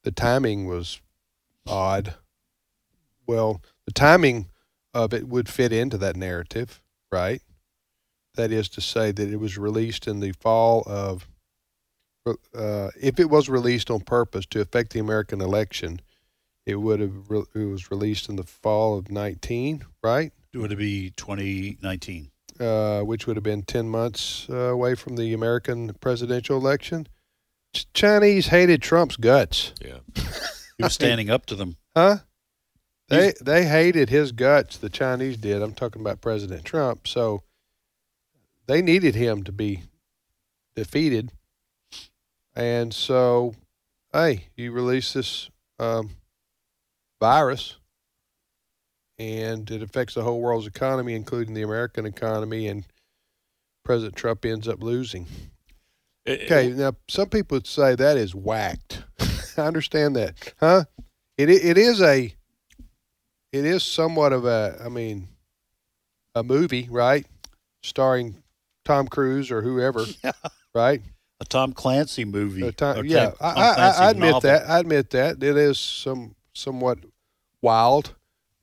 The 0.03 0.11
timing 0.11 0.65
was 0.67 0.99
odd. 1.67 2.15
Well, 3.27 3.61
the 3.85 3.93
timing 3.93 4.47
of 4.93 5.13
it 5.13 5.27
would 5.27 5.47
fit 5.47 5.71
into 5.71 5.97
that 5.99 6.15
narrative, 6.15 6.81
right? 7.11 7.41
That 8.35 8.51
is 8.51 8.69
to 8.69 8.81
say 8.81 9.11
that 9.11 9.29
it 9.29 9.39
was 9.39 9.57
released 9.57 10.07
in 10.07 10.19
the 10.19 10.31
fall 10.33 10.83
of, 10.85 11.27
uh, 12.25 12.89
if 12.99 13.19
it 13.19 13.29
was 13.29 13.49
released 13.49 13.91
on 13.91 14.01
purpose 14.01 14.45
to 14.47 14.61
affect 14.61 14.93
the 14.93 14.99
American 14.99 15.41
election, 15.41 16.01
it 16.65 16.75
would 16.75 16.99
have 16.99 17.29
re- 17.29 17.43
it 17.55 17.65
was 17.65 17.91
released 17.91 18.29
in 18.29 18.35
the 18.35 18.43
fall 18.43 18.97
of 18.97 19.11
19, 19.11 19.85
right? 20.03 20.31
It 20.53 20.57
Would 20.57 20.77
be 20.77 21.11
2019? 21.11 22.31
Uh, 22.59 23.01
which 23.01 23.25
would 23.25 23.35
have 23.37 23.43
been 23.43 23.63
10 23.63 23.89
months 23.89 24.47
uh, 24.49 24.55
away 24.55 24.93
from 24.93 25.15
the 25.15 25.33
American 25.33 25.93
presidential 25.95 26.57
election. 26.57 27.07
Ch- 27.73 27.87
Chinese 27.93 28.47
hated 28.47 28.81
Trump's 28.81 29.17
guts, 29.17 29.73
Yeah. 29.83 29.99
He 30.77 30.83
was 30.83 30.93
standing 30.93 31.29
up 31.29 31.45
to 31.47 31.55
them. 31.55 31.77
huh? 31.95 32.17
They 33.07 33.33
they 33.41 33.65
hated 33.67 34.09
his 34.09 34.31
guts. 34.31 34.77
The 34.77 34.89
Chinese 34.89 35.37
did. 35.37 35.61
I'm 35.61 35.73
talking 35.73 36.01
about 36.01 36.21
President 36.21 36.63
Trump. 36.65 37.07
So 37.07 37.43
they 38.67 38.81
needed 38.81 39.15
him 39.15 39.43
to 39.43 39.51
be 39.51 39.83
defeated, 40.75 41.31
and 42.55 42.93
so 42.93 43.53
hey, 44.13 44.47
you 44.55 44.71
release 44.71 45.11
this 45.13 45.49
um, 45.77 46.11
virus, 47.19 47.75
and 49.19 49.69
it 49.69 49.83
affects 49.83 50.13
the 50.15 50.23
whole 50.23 50.39
world's 50.41 50.67
economy, 50.67 51.13
including 51.13 51.53
the 51.53 51.61
American 51.63 52.05
economy, 52.05 52.67
and 52.67 52.85
President 53.83 54.15
Trump 54.15 54.45
ends 54.45 54.67
up 54.67 54.81
losing. 54.81 55.27
It- 56.25 56.43
Okay, 56.51 56.69
now 56.69 56.93
some 57.07 57.29
people 57.29 57.55
would 57.55 57.67
say 57.67 57.95
that 57.95 58.17
is 58.17 58.35
whacked. 58.35 59.03
I 59.57 59.61
understand 59.61 60.15
that, 60.15 60.53
huh? 60.59 60.85
It 61.37 61.49
it 61.49 61.77
is 61.77 62.01
a, 62.01 62.33
it 63.51 63.65
is 63.65 63.83
somewhat 63.83 64.31
of 64.33 64.45
a, 64.45 64.79
I 64.83 64.89
mean, 64.89 65.27
a 66.35 66.43
movie, 66.43 66.87
right? 66.91 67.25
Starring 67.83 68.43
Tom 68.85 69.07
Cruise 69.07 69.51
or 69.51 69.61
whoever, 69.61 70.05
Yeah. 70.23 70.31
right? 70.75 71.01
A 71.39 71.45
Tom 71.45 71.73
Clancy 71.73 72.23
movie. 72.23 72.71
Tom- 72.71 73.03
yeah, 73.05 73.31
Tom- 73.31 73.35
I, 73.41 73.49
I, 73.49 73.87
I 74.05 74.09
admit 74.11 74.31
novel. 74.33 74.41
that. 74.41 74.69
I 74.69 74.79
admit 74.79 75.09
that 75.11 75.41
it 75.43 75.57
is 75.57 75.79
some 75.79 76.35
somewhat 76.53 76.99
wild, 77.61 78.13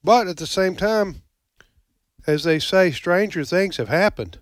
but 0.05 0.29
at 0.29 0.37
the 0.37 0.47
same 0.47 0.77
time, 0.77 1.17
as 2.27 2.45
they 2.45 2.59
say, 2.61 2.91
stranger 2.93 3.45
things 3.45 3.77
have 3.79 3.88
happened. 3.88 4.38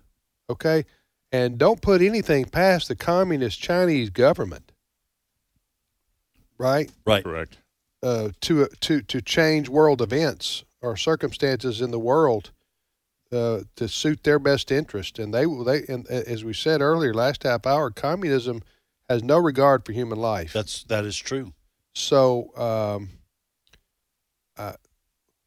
Okay, 0.49 0.85
and 1.31 1.57
don't 1.57 1.81
put 1.81 2.01
anything 2.01 2.45
past 2.45 2.87
the 2.87 2.95
communist 2.95 3.61
Chinese 3.61 4.09
government, 4.09 4.71
right? 6.57 6.91
Right. 7.05 7.23
correct. 7.23 7.57
uh, 8.03 8.29
to 8.41 8.67
to 8.81 9.01
to 9.01 9.21
change 9.21 9.69
world 9.69 10.01
events 10.01 10.63
or 10.81 10.95
circumstances 10.95 11.81
in 11.81 11.91
the 11.91 11.99
world 11.99 12.51
uh, 13.31 13.61
to 13.75 13.87
suit 13.87 14.23
their 14.23 14.39
best 14.39 14.71
interest. 14.71 15.19
And 15.19 15.33
they 15.33 15.45
they 15.45 15.85
and 15.91 16.07
uh, 16.09 16.23
as 16.27 16.45
we 16.45 16.53
said 16.53 16.81
earlier, 16.81 17.13
last 17.13 17.43
half 17.43 17.65
hour, 17.65 17.91
communism 17.91 18.61
has 19.09 19.23
no 19.23 19.37
regard 19.37 19.85
for 19.85 19.91
human 19.93 20.19
life. 20.19 20.53
That's 20.53 20.83
that 20.85 21.05
is 21.05 21.17
true. 21.17 21.53
so 21.95 22.55
um, 22.55 23.09
uh, 24.57 24.73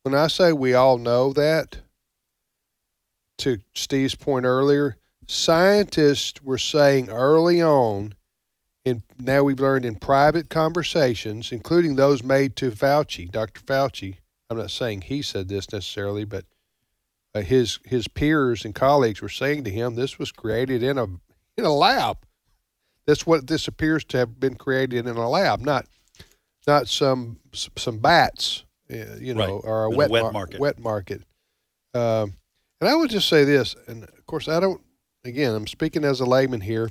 when 0.02 0.14
I 0.14 0.28
say 0.28 0.52
we 0.52 0.74
all 0.74 0.98
know 0.98 1.32
that, 1.34 1.78
to 3.38 3.58
Steve's 3.74 4.14
point 4.14 4.46
earlier, 4.46 4.96
scientists 5.30 6.42
were 6.42 6.58
saying 6.58 7.08
early 7.08 7.62
on, 7.62 8.14
and 8.84 9.02
now 9.18 9.42
we've 9.44 9.60
learned 9.60 9.84
in 9.84 9.94
private 9.94 10.48
conversations, 10.50 11.52
including 11.52 11.96
those 11.96 12.22
made 12.22 12.56
to 12.56 12.70
Fauci, 12.70 13.30
Dr. 13.30 13.60
Fauci. 13.60 14.16
I'm 14.48 14.58
not 14.58 14.70
saying 14.70 15.02
he 15.02 15.22
said 15.22 15.48
this 15.48 15.70
necessarily, 15.72 16.24
but 16.24 16.44
uh, 17.34 17.42
his 17.42 17.78
his 17.84 18.08
peers 18.08 18.64
and 18.64 18.74
colleagues 18.74 19.22
were 19.22 19.28
saying 19.28 19.62
to 19.64 19.70
him, 19.70 19.94
this 19.94 20.18
was 20.18 20.32
created 20.32 20.82
in 20.82 20.98
a 20.98 21.04
in 21.56 21.64
a 21.64 21.72
lab. 21.72 22.18
That's 23.06 23.26
what 23.26 23.46
this 23.46 23.68
appears 23.68 24.04
to 24.06 24.18
have 24.18 24.40
been 24.40 24.56
created 24.56 25.06
in 25.06 25.16
a 25.16 25.28
lab, 25.30 25.60
not 25.60 25.86
not 26.66 26.88
some 26.88 27.38
some 27.76 27.98
bats, 27.98 28.64
uh, 28.92 29.16
you 29.20 29.34
know, 29.34 29.56
Right. 29.56 29.64
or 29.64 29.84
a 29.84 29.90
wet, 29.90 30.10
wet 30.10 30.22
mar- 30.24 30.32
market. 30.32 30.60
Wet 30.60 30.78
market. 30.80 31.22
Um, 31.94 32.34
and 32.80 32.88
I 32.88 32.94
would 32.96 33.10
just 33.10 33.28
say 33.28 33.44
this, 33.44 33.76
and 33.86 34.02
of 34.04 34.26
course, 34.26 34.48
I 34.48 34.58
don't. 34.58 34.80
Again, 35.24 35.54
I'm 35.54 35.66
speaking 35.66 36.04
as 36.04 36.20
a 36.20 36.24
layman 36.24 36.62
here. 36.62 36.90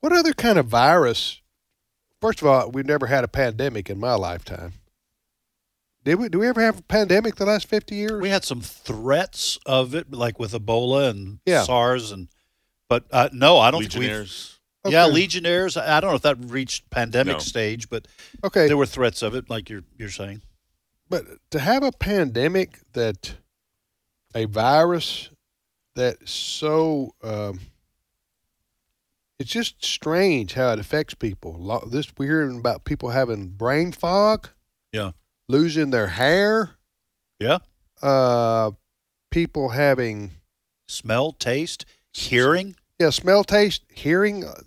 What 0.00 0.12
other 0.12 0.32
kind 0.34 0.58
of 0.58 0.66
virus? 0.66 1.40
First 2.20 2.40
of 2.42 2.46
all, 2.48 2.70
we've 2.70 2.86
never 2.86 3.06
had 3.06 3.24
a 3.24 3.28
pandemic 3.28 3.88
in 3.88 3.98
my 3.98 4.14
lifetime. 4.14 4.74
Did 6.04 6.16
we? 6.16 6.28
Do 6.28 6.38
we 6.38 6.46
ever 6.48 6.60
have 6.60 6.78
a 6.78 6.82
pandemic 6.82 7.36
the 7.36 7.46
last 7.46 7.66
fifty 7.66 7.96
years? 7.96 8.20
We 8.20 8.28
had 8.28 8.44
some 8.44 8.60
threats 8.60 9.58
of 9.66 9.94
it, 9.94 10.12
like 10.12 10.38
with 10.38 10.52
Ebola 10.52 11.10
and 11.10 11.40
Yeah. 11.44 11.64
SARS, 11.64 12.12
and 12.12 12.28
but 12.88 13.04
uh, 13.10 13.28
no, 13.32 13.58
I 13.58 13.70
don't 13.70 13.80
think 13.80 13.94
we've. 13.94 14.02
Legionnaires. 14.04 14.58
Yeah, 14.86 15.06
Legionnaires. 15.06 15.76
I 15.76 15.96
I 15.96 16.00
don't 16.00 16.10
know 16.10 16.16
if 16.16 16.22
that 16.22 16.36
reached 16.38 16.88
pandemic 16.90 17.34
No. 17.34 17.38
stage, 17.40 17.88
but 17.90 18.06
okay, 18.44 18.68
there 18.68 18.76
were 18.76 18.86
threats 18.86 19.20
of 19.22 19.34
it, 19.34 19.50
like 19.50 19.68
you're 19.68 19.82
you're 19.96 20.10
saying. 20.10 20.42
but 21.08 21.24
to 21.50 21.58
have 21.58 21.82
a 21.82 21.90
pandemic 21.90 22.78
that 22.92 23.34
a 24.32 24.44
virus 24.44 25.30
that 25.96 26.26
so 26.28 27.14
um, 27.22 27.60
it's 29.38 29.50
just 29.50 29.84
strange 29.84 30.54
how 30.54 30.72
it 30.72 30.78
affects 30.78 31.14
people. 31.14 31.82
This 31.90 32.10
we're 32.16 32.26
hearing 32.26 32.58
about 32.58 32.84
people 32.84 33.10
having 33.10 33.48
brain 33.48 33.92
fog, 33.92 34.48
Yeah. 34.92 35.12
losing 35.48 35.90
their 35.90 36.06
hair, 36.08 36.70
Yeah. 37.38 37.58
uh, 38.02 38.70
people 39.30 39.70
having 39.70 40.30
Smell, 40.88 41.32
taste, 41.32 41.84
hearing. 42.12 42.76
yeah 42.98 43.10
smell, 43.10 43.44
taste, 43.44 43.84
hearing. 43.92 44.44
uh, 44.44 44.60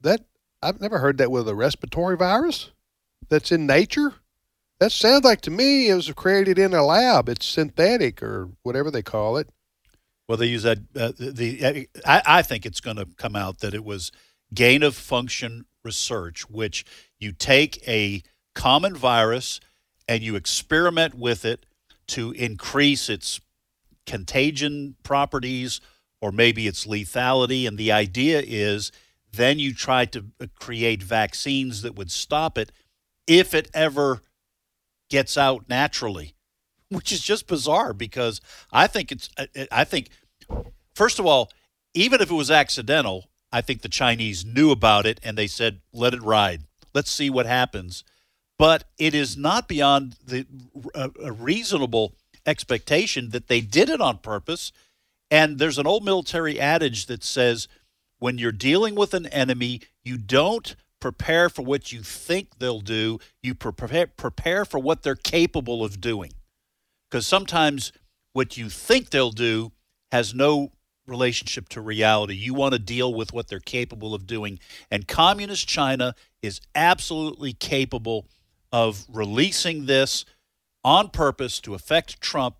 That 0.00 0.24
I've 0.62 0.80
never 0.80 0.98
heard 0.98 1.18
that 1.18 1.30
with 1.30 1.48
a 1.48 1.54
respiratory 1.54 2.16
virus 2.16 2.70
that's 3.28 3.52
in 3.52 3.66
nature. 3.66 4.14
That 4.80 4.92
sounds 4.92 5.24
like 5.24 5.40
to 5.42 5.50
me 5.50 5.88
it 5.88 5.94
was 5.94 6.10
created 6.12 6.58
in 6.58 6.74
a 6.74 6.84
lab. 6.84 7.28
It's 7.28 7.46
synthetic 7.46 8.22
or 8.22 8.50
whatever 8.62 8.90
they 8.90 9.02
call 9.02 9.36
it. 9.36 9.48
Well, 10.28 10.38
they 10.38 10.46
use 10.46 10.62
that. 10.62 10.78
Uh, 10.96 11.12
the 11.18 11.88
I, 12.06 12.22
I 12.26 12.42
think 12.42 12.64
it's 12.64 12.80
going 12.80 12.96
to 12.96 13.06
come 13.16 13.36
out 13.36 13.60
that 13.60 13.74
it 13.74 13.84
was 13.84 14.10
gain 14.54 14.82
of 14.82 14.94
function 14.94 15.66
research, 15.84 16.48
which 16.48 16.84
you 17.18 17.32
take 17.32 17.86
a 17.86 18.22
common 18.54 18.96
virus 18.96 19.60
and 20.08 20.22
you 20.22 20.36
experiment 20.36 21.14
with 21.14 21.44
it 21.44 21.66
to 22.08 22.32
increase 22.32 23.08
its 23.08 23.40
contagion 24.06 24.96
properties 25.02 25.80
or 26.20 26.32
maybe 26.32 26.66
its 26.66 26.86
lethality. 26.86 27.66
And 27.66 27.76
the 27.76 27.92
idea 27.92 28.42
is 28.44 28.92
then 29.32 29.58
you 29.58 29.74
try 29.74 30.04
to 30.06 30.24
uh, 30.40 30.46
create 30.58 31.02
vaccines 31.02 31.82
that 31.82 31.96
would 31.96 32.10
stop 32.10 32.56
it 32.56 32.72
if 33.26 33.54
it 33.54 33.70
ever 33.74 34.22
gets 35.10 35.36
out 35.36 35.68
naturally 35.68 36.33
which 36.94 37.12
is 37.12 37.20
just 37.20 37.46
bizarre 37.46 37.92
because 37.92 38.40
I 38.72 38.86
think 38.86 39.12
it's 39.12 39.28
I- 39.70 39.84
think 39.84 40.08
first 40.94 41.18
of 41.18 41.26
all, 41.26 41.50
even 41.94 42.20
if 42.20 42.30
it 42.30 42.34
was 42.34 42.50
accidental, 42.50 43.28
I 43.52 43.60
think 43.60 43.82
the 43.82 43.88
Chinese 43.88 44.44
knew 44.44 44.70
about 44.70 45.06
it 45.06 45.20
and 45.22 45.36
they 45.36 45.46
said, 45.46 45.80
"Let 45.92 46.14
it 46.14 46.22
ride. 46.22 46.62
Let's 46.92 47.10
see 47.10 47.30
what 47.30 47.46
happens." 47.46 48.04
But 48.58 48.84
it 48.98 49.14
is 49.14 49.36
not 49.36 49.68
beyond 49.68 50.16
the 50.24 50.46
a, 50.94 51.10
a 51.22 51.32
reasonable 51.32 52.14
expectation 52.46 53.30
that 53.30 53.48
they 53.48 53.60
did 53.60 53.88
it 53.88 54.00
on 54.00 54.18
purpose. 54.18 54.72
And 55.30 55.58
there's 55.58 55.78
an 55.78 55.86
old 55.86 56.04
military 56.04 56.60
adage 56.60 57.06
that 57.06 57.24
says, 57.24 57.66
when 58.18 58.38
you're 58.38 58.52
dealing 58.52 58.94
with 58.94 59.14
an 59.14 59.26
enemy, 59.26 59.80
you 60.04 60.16
don't 60.18 60.76
prepare 61.00 61.48
for 61.48 61.62
what 61.62 61.92
you 61.92 62.02
think 62.02 62.58
they'll 62.58 62.80
do. 62.80 63.18
You 63.42 63.54
prepare 63.54 64.06
prepare 64.06 64.64
for 64.64 64.78
what 64.78 65.02
they're 65.02 65.14
capable 65.16 65.84
of 65.84 66.00
doing 66.00 66.32
because 67.14 67.28
sometimes 67.28 67.92
what 68.32 68.56
you 68.56 68.68
think 68.68 69.10
they'll 69.10 69.30
do 69.30 69.70
has 70.10 70.34
no 70.34 70.72
relationship 71.06 71.68
to 71.68 71.80
reality. 71.80 72.34
You 72.34 72.54
want 72.54 72.72
to 72.72 72.80
deal 72.80 73.14
with 73.14 73.32
what 73.32 73.46
they're 73.46 73.60
capable 73.60 74.14
of 74.14 74.26
doing. 74.26 74.58
And 74.90 75.06
communist 75.06 75.68
China 75.68 76.16
is 76.42 76.60
absolutely 76.74 77.52
capable 77.52 78.26
of 78.72 79.04
releasing 79.08 79.86
this 79.86 80.24
on 80.82 81.08
purpose 81.08 81.60
to 81.60 81.74
affect 81.74 82.20
Trump 82.20 82.56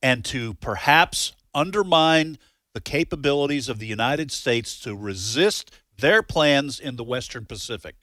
and 0.00 0.24
to 0.26 0.54
perhaps 0.54 1.32
undermine 1.52 2.38
the 2.74 2.80
capabilities 2.80 3.68
of 3.68 3.80
the 3.80 3.88
United 3.88 4.30
States 4.30 4.78
to 4.82 4.94
resist 4.94 5.72
their 5.98 6.22
plans 6.22 6.78
in 6.78 6.94
the 6.94 7.02
Western 7.02 7.44
Pacific. 7.44 7.96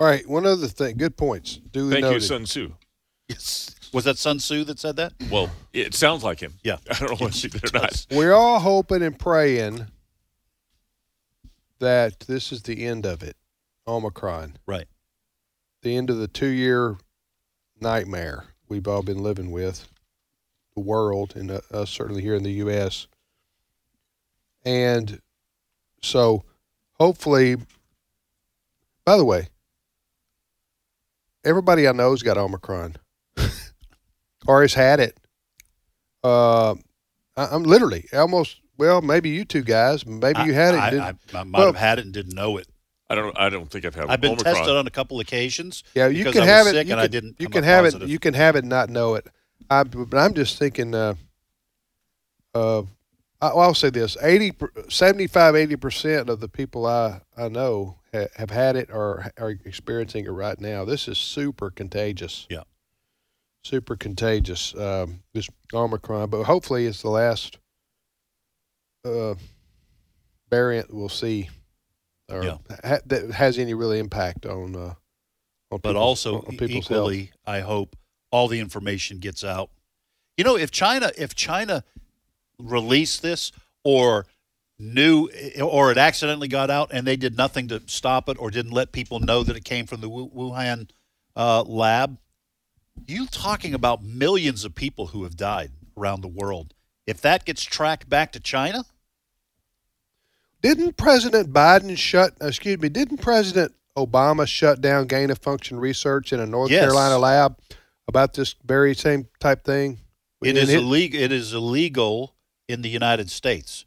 All 0.00 0.06
right, 0.06 0.26
one 0.26 0.46
other 0.46 0.68
thing. 0.68 0.96
Good 0.96 1.18
points. 1.18 1.56
Do 1.56 1.90
Thank 1.90 2.04
you, 2.04 2.12
noted. 2.12 2.22
Sun 2.22 2.44
Tzu. 2.44 2.72
Yes. 3.28 3.75
Was 3.92 4.04
that 4.04 4.18
Sun 4.18 4.38
Tzu 4.38 4.64
that 4.64 4.78
said 4.78 4.96
that? 4.96 5.12
Well, 5.30 5.50
it 5.72 5.94
sounds 5.94 6.22
like 6.24 6.40
him. 6.40 6.54
Yeah. 6.62 6.76
I 6.90 6.98
don't 7.06 7.20
know 7.20 7.26
if 7.28 7.34
he 7.34 7.48
did 7.48 7.74
or 7.74 7.78
not. 7.80 8.06
We're 8.10 8.32
all 8.34 8.58
hoping 8.58 9.02
and 9.02 9.18
praying 9.18 9.86
that 11.78 12.20
this 12.20 12.52
is 12.52 12.62
the 12.62 12.84
end 12.86 13.04
of 13.06 13.22
it, 13.22 13.36
Omicron, 13.86 14.56
Right. 14.66 14.86
the 15.82 15.96
end 15.96 16.08
of 16.10 16.16
the 16.18 16.28
two-year 16.28 16.96
nightmare 17.80 18.44
we've 18.68 18.88
all 18.88 19.02
been 19.02 19.22
living 19.22 19.50
with, 19.50 19.86
the 20.74 20.80
world, 20.80 21.34
and 21.36 21.50
uh, 21.50 21.60
us 21.70 21.90
certainly 21.90 22.22
here 22.22 22.34
in 22.34 22.42
the 22.42 22.52
U.S. 22.52 23.06
And 24.64 25.20
so, 26.02 26.44
hopefully, 26.94 27.56
by 29.04 29.16
the 29.16 29.24
way, 29.24 29.48
everybody 31.44 31.86
I 31.86 31.92
know's 31.92 32.22
got 32.22 32.36
Omicron 32.38 32.96
or 34.46 34.62
has 34.62 34.74
had 34.74 35.00
it. 35.00 35.18
Uh, 36.24 36.72
I, 37.36 37.46
I'm 37.52 37.62
literally 37.62 38.06
almost. 38.12 38.60
Well, 38.78 39.00
maybe 39.00 39.30
you 39.30 39.44
two 39.46 39.62
guys. 39.62 40.04
Maybe 40.06 40.42
you 40.42 40.52
had 40.52 40.74
it. 40.74 40.80
I, 40.80 40.90
didn't- 40.90 41.18
I, 41.34 41.40
I 41.40 41.44
might 41.44 41.58
Well- 41.58 41.68
have 41.68 41.76
had 41.76 41.98
it 41.98 42.04
and 42.04 42.12
didn't 42.14 42.34
know 42.34 42.56
it. 42.58 42.66
I 43.08 43.14
don't. 43.14 43.38
I 43.38 43.48
don't 43.48 43.70
think 43.70 43.84
I've 43.84 43.94
had. 43.94 44.06
I've 44.08 44.20
been 44.20 44.32
Omicron. 44.32 44.54
tested 44.56 44.74
on 44.76 44.86
a 44.88 44.90
couple 44.90 45.20
occasions. 45.20 45.84
yeah, 45.94 46.08
you 46.08 46.24
can 46.24 46.38
I 46.38 46.40
was 46.40 46.48
have 46.48 46.66
it. 46.66 46.70
sick 46.70 46.86
you 46.88 46.92
and 46.94 46.98
can, 46.98 46.98
I 46.98 47.06
didn't 47.06 47.36
You 47.38 47.48
can 47.48 47.62
have 47.62 47.84
positive. 47.84 48.08
it. 48.08 48.12
You 48.12 48.18
can 48.18 48.34
have 48.34 48.56
it, 48.56 48.60
and 48.60 48.68
not 48.68 48.90
know 48.90 49.14
it. 49.14 49.28
I, 49.70 49.84
but 49.84 50.18
I'm 50.18 50.34
just 50.34 50.58
thinking. 50.58 50.92
Uh, 50.92 51.14
uh, 52.52 52.80
I, 53.40 53.48
well, 53.54 53.60
I'll 53.60 53.74
say 53.74 53.90
this: 53.90 54.16
80, 54.20 54.54
75, 54.88 55.54
80 55.54 55.76
percent 55.76 56.28
of 56.28 56.40
the 56.40 56.48
people 56.48 56.84
I 56.86 57.20
I 57.36 57.48
know 57.48 57.98
ha, 58.12 58.24
have 58.36 58.50
had 58.50 58.74
it 58.74 58.90
or 58.90 59.30
are 59.38 59.50
experiencing 59.50 60.24
it 60.24 60.30
right 60.30 60.58
now. 60.60 60.84
This 60.84 61.06
is 61.06 61.16
super 61.16 61.70
contagious. 61.70 62.46
Yeah. 62.50 62.62
Super 63.66 63.96
contagious. 63.96 64.74
Um, 64.74 65.20
this 65.34 65.48
Omicron, 65.74 66.30
but 66.30 66.44
hopefully 66.44 66.86
it's 66.86 67.02
the 67.02 67.10
last 67.10 67.58
uh, 69.04 69.34
variant 70.50 70.92
we'll 70.92 71.08
see, 71.08 71.48
or 72.28 72.44
Yeah. 72.44 72.58
ha- 72.84 73.00
that 73.06 73.30
has 73.32 73.58
any 73.58 73.74
real 73.74 73.92
impact 73.92 74.46
on. 74.46 74.74
Uh, 74.76 74.94
on 75.72 75.80
but 75.82 75.96
also 75.96 76.42
on 76.42 76.54
e- 76.54 76.56
people's 76.56 76.86
health. 76.88 77.12
equally, 77.12 77.32
I 77.44 77.60
hope 77.60 77.96
all 78.30 78.46
the 78.48 78.60
information 78.60 79.18
gets 79.18 79.42
out. 79.42 79.70
You 80.36 80.44
know, 80.44 80.56
if 80.56 80.70
China 80.70 81.10
if 81.18 81.34
China 81.34 81.82
released 82.58 83.22
this 83.22 83.52
or 83.84 84.26
knew 84.78 85.28
or 85.62 85.90
it 85.90 85.98
accidentally 85.98 86.48
got 86.48 86.70
out 86.70 86.90
and 86.92 87.06
they 87.06 87.16
did 87.16 87.36
nothing 87.36 87.66
to 87.68 87.82
stop 87.86 88.28
it 88.28 88.36
or 88.38 88.50
didn't 88.50 88.72
let 88.72 88.92
people 88.92 89.18
know 89.20 89.42
that 89.42 89.56
it 89.56 89.64
came 89.64 89.86
from 89.86 90.00
the 90.02 90.08
Wuhan 90.10 90.88
uh, 91.34 91.62
lab, 91.62 92.18
you 93.06 93.26
talking 93.26 93.74
about 93.74 94.02
millions 94.02 94.64
of 94.64 94.74
people 94.74 95.08
who 95.08 95.24
have 95.24 95.36
died 95.36 95.70
around 95.96 96.20
the 96.22 96.28
world. 96.28 96.74
If 97.06 97.20
that 97.22 97.44
gets 97.44 97.62
tracked 97.62 98.08
back 98.08 98.32
to 98.32 98.40
China, 98.40 98.84
Didn't 100.62 100.96
President 100.96 101.52
Biden 101.52 101.96
shut? 101.96 102.32
Uh, 102.42 102.46
excuse 102.48 102.78
me. 102.80 102.88
Didn't 102.88 103.18
President 103.18 103.72
Obama 103.96 104.46
shut 104.46 104.80
down 104.80 105.06
gain 105.06 105.30
of 105.30 105.38
function 105.38 105.78
research 105.78 106.32
in 106.32 106.40
a 106.40 106.46
North 106.46 106.70
Yes. 106.70 106.80
Carolina 106.82 107.18
lab 107.18 107.58
about 108.08 108.34
this 108.34 108.54
very 108.64 108.94
same 108.94 109.28
type 109.38 109.64
thing? 109.64 110.00
It 110.42 110.50
And 110.50 110.58
is 110.58 110.70
it- 110.70 110.78
illegal. 110.78 111.20
It 111.20 111.32
is 111.32 111.52
illegal 111.52 112.34
in 112.68 112.82
the 112.82 112.88
United 112.88 113.30
States, 113.30 113.84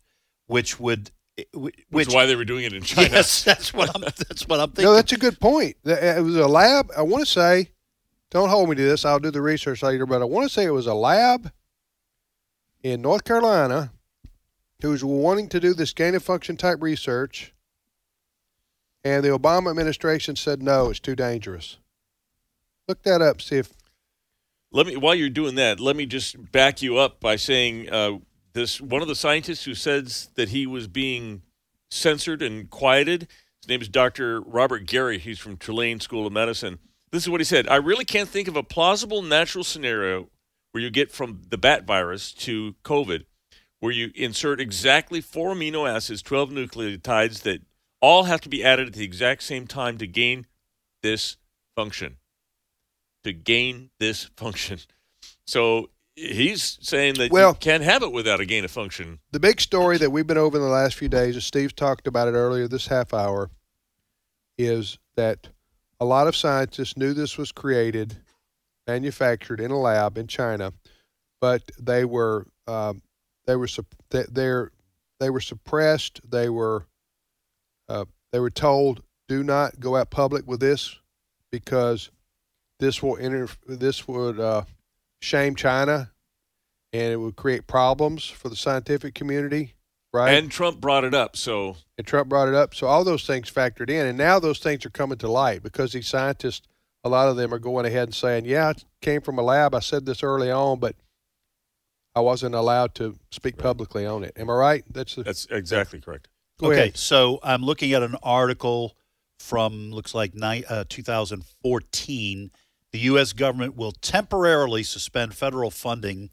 which 0.47 0.79
would 0.79 1.11
eh, 1.37 1.43
which, 1.53 1.75
Which 1.89 2.07
is 2.07 2.13
why 2.13 2.25
they 2.25 2.35
were 2.35 2.45
doing 2.45 2.63
it 2.63 2.73
in 2.73 2.83
China. 2.83 3.09
yes, 3.11 3.43
that's 3.43 3.73
what 3.73 3.93
I'm. 3.93 4.01
That's 4.01 4.47
what 4.47 4.59
I'm 4.61 4.69
thinking. 4.69 4.85
No, 4.85 4.93
that's 4.93 5.11
a 5.11 5.17
good 5.17 5.39
point. 5.39 5.75
Th- 5.85 5.97
eh, 5.99 6.17
It 6.17 6.21
was 6.21 6.37
a 6.37 6.47
lab. 6.47 6.89
I 6.95 7.01
want 7.01 7.25
to 7.25 7.29
say, 7.29 7.69
don't 8.31 8.49
hold 8.49 8.69
me 8.69 8.75
to 8.75 8.83
this. 8.83 9.05
I'll 9.05 9.19
do 9.19 9.31
the 9.31 9.41
research 9.41 9.81
later, 9.81 10.05
but 10.05 10.21
I 10.21 10.25
want 10.25 10.47
to 10.47 10.53
say 10.53 10.65
it 10.65 10.71
was 10.71 10.87
a 10.87 10.93
lab 10.93 11.51
in 12.83 13.01
North 13.01 13.23
Carolina 13.23 13.91
who 14.81 14.91
was 14.91 15.03
wanting 15.03 15.49
to 15.49 15.59
do 15.59 15.73
this 15.73 15.93
gain 15.93 16.15
of 16.15 16.23
function 16.23 16.55
type 16.55 16.77
research, 16.81 17.53
and 19.03 19.23
the 19.23 19.29
Obama 19.29 19.69
administration 19.69 20.35
said 20.35 20.61
no, 20.61 20.89
it's 20.89 20.99
too 20.99 21.15
dangerous. 21.15 21.77
Look 22.87 23.03
that 23.03 23.21
up. 23.21 23.41
See 23.41 23.57
if 23.57 23.71
Let 24.71 24.87
me 24.87 24.95
while 24.95 25.15
you're 25.15 25.29
doing 25.29 25.55
that, 25.55 25.79
let 25.79 25.95
me 25.95 26.05
just 26.05 26.51
back 26.51 26.81
you 26.81 26.97
up 26.97 27.19
by 27.19 27.35
saying 27.35 27.89
uh, 27.89 28.19
this 28.53 28.79
one 28.79 29.01
of 29.01 29.07
the 29.07 29.15
scientists 29.15 29.65
who 29.65 29.73
says 29.73 30.29
that 30.35 30.49
he 30.49 30.65
was 30.65 30.87
being 30.87 31.41
censored 31.91 32.41
and 32.41 32.69
quieted. 32.69 33.27
His 33.61 33.67
name 33.67 33.81
is 33.81 33.89
Dr. 33.89 34.41
Robert 34.41 34.85
Garry. 34.85 35.19
He's 35.19 35.39
from 35.39 35.57
Tulane 35.57 35.99
School 35.99 36.25
of 36.25 36.31
Medicine. 36.31 36.79
This 37.11 37.23
is 37.23 37.29
what 37.29 37.41
he 37.41 37.45
said. 37.45 37.67
I 37.67 37.75
really 37.77 38.05
can't 38.05 38.29
think 38.29 38.47
of 38.47 38.55
a 38.55 38.63
plausible 38.63 39.21
natural 39.21 39.63
scenario 39.63 40.29
where 40.71 40.83
you 40.83 40.89
get 40.89 41.11
from 41.11 41.41
the 41.49 41.57
bat 41.57 41.85
virus 41.85 42.31
to 42.33 42.75
COVID, 42.83 43.25
where 43.79 43.91
you 43.91 44.11
insert 44.15 44.59
exactly 44.61 45.19
four 45.21 45.53
amino 45.55 45.89
acids, 45.89 46.21
12 46.21 46.51
nucleotides 46.51 47.41
that 47.41 47.61
all 48.01 48.23
have 48.25 48.41
to 48.41 48.49
be 48.49 48.63
added 48.63 48.87
at 48.87 48.93
the 48.93 49.03
exact 49.03 49.43
same 49.43 49.65
time 49.67 49.97
to 49.97 50.07
gain 50.07 50.45
this 51.01 51.37
function. 51.75 52.17
to 53.23 53.33
gain 53.33 53.89
this 53.99 54.25
function. 54.37 54.79
So 55.45 55.89
he's 56.15 56.77
saying 56.81 57.15
that 57.15 57.31
Well- 57.31 57.49
you 57.49 57.55
can't 57.55 57.81
have 57.81 58.03
it 58.03 58.11
without 58.11 58.39
a 58.39 58.45
gain 58.45 58.63
of 58.65 58.69
function. 58.69 59.17
The 59.31 59.39
big 59.39 59.59
story 59.59 59.97
that 59.97 60.11
we've 60.11 60.27
been 60.27 60.37
over 60.37 60.57
in 60.57 60.63
the 60.63 60.69
last 60.69 60.93
few 60.95 61.09
days, 61.09 61.35
as 61.35 61.43
Steve 61.43 61.75
talked 61.75 62.05
about 62.05 62.27
it 62.27 62.33
earlier 62.33 62.67
this 62.67 62.85
half 62.85 63.15
hour, 63.15 63.49
is 64.59 64.99
that 65.15 65.47
a 65.99 66.05
lot 66.05 66.27
of 66.27 66.35
scientists 66.35 66.97
knew 66.97 67.13
this 67.13 67.37
was 67.37 67.51
created, 67.51 68.15
manufactured 68.87 69.59
in 69.59 69.71
a 69.71 69.79
lab 69.79 70.17
in 70.17 70.27
China, 70.27 70.73
but 71.41 71.63
they 71.79 72.05
were 72.05 72.45
um, 72.67 73.01
they 73.45 73.55
were 73.55 73.67
they, 74.09 74.23
they 75.19 75.29
were 75.29 75.41
suppressed. 75.41 76.21
They 76.29 76.49
were 76.49 76.85
uh, 77.87 78.05
they 78.31 78.39
were 78.39 78.49
told 78.49 79.03
do 79.27 79.43
not 79.43 79.79
go 79.79 79.95
out 79.95 80.09
public 80.09 80.47
with 80.47 80.59
this 80.59 80.97
because 81.51 82.09
this 82.79 83.03
will 83.03 83.15
inter- 83.15 83.49
this 83.67 84.07
would 84.07 84.39
uh, 84.39 84.63
shame 85.21 85.55
China 85.55 86.11
and 86.93 87.13
it 87.13 87.17
would 87.17 87.35
create 87.35 87.67
problems 87.67 88.25
for 88.25 88.49
the 88.49 88.55
scientific 88.55 89.13
community, 89.13 89.73
right? 90.13 90.33
And 90.33 90.51
Trump 90.51 90.79
brought 90.79 91.03
it 91.03 91.13
up. 91.13 91.35
So 91.35 91.77
and 91.97 92.05
Trump 92.05 92.29
brought 92.29 92.47
it 92.47 92.55
up. 92.55 92.73
So 92.75 92.87
all 92.87 93.03
those 93.03 93.25
things 93.25 93.49
factored 93.51 93.89
in, 93.89 94.05
and 94.05 94.17
now 94.17 94.39
those 94.39 94.59
things 94.59 94.85
are 94.85 94.89
coming 94.89 95.17
to 95.19 95.29
light 95.29 95.63
because 95.63 95.91
these 95.91 96.07
scientists, 96.07 96.67
a 97.03 97.09
lot 97.09 97.29
of 97.29 97.35
them 97.37 97.53
are 97.53 97.59
going 97.59 97.85
ahead 97.85 98.03
and 98.03 98.15
saying, 98.15 98.45
"Yeah, 98.45 98.71
it 98.71 98.83
came 99.01 99.21
from 99.21 99.37
a 99.37 99.43
lab. 99.43 99.75
I 99.75 99.79
said 99.79 100.05
this 100.05 100.23
early 100.23 100.51
on, 100.51 100.79
but 100.79 100.95
I 102.15 102.21
wasn't 102.21 102.55
allowed 102.55 102.95
to 102.95 103.17
speak 103.31 103.57
publicly 103.57 104.05
on 104.05 104.23
it." 104.23 104.33
Am 104.37 104.49
I 104.49 104.53
right? 104.53 104.83
That's 104.89 105.15
the, 105.15 105.23
that's 105.23 105.47
exactly 105.49 106.01
correct. 106.01 106.27
Go 106.59 106.67
okay, 106.67 106.79
ahead. 106.79 106.97
so 106.97 107.39
I'm 107.41 107.63
looking 107.63 107.93
at 107.93 108.03
an 108.03 108.15
article 108.21 108.95
from 109.39 109.91
looks 109.91 110.13
like 110.13 110.35
ni- 110.35 110.65
uh, 110.65 110.83
2014. 110.89 112.51
The 112.91 112.99
U.S. 112.99 113.33
government 113.33 113.75
will 113.75 113.91
temporarily 113.91 114.83
suspend 114.83 115.35
federal 115.35 115.71
funding, 115.71 116.31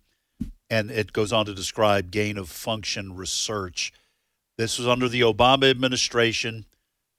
and 0.69 0.91
it 0.91 1.13
goes 1.13 1.33
on 1.33 1.47
to 1.47 1.55
describe 1.55 2.11
gain 2.11 2.37
of 2.37 2.49
function 2.49 3.15
research. 3.15 3.93
This 4.59 4.79
was 4.79 4.89
under 4.89 5.09
the 5.09 5.21
Obama 5.21 5.71
administration. 5.71 6.65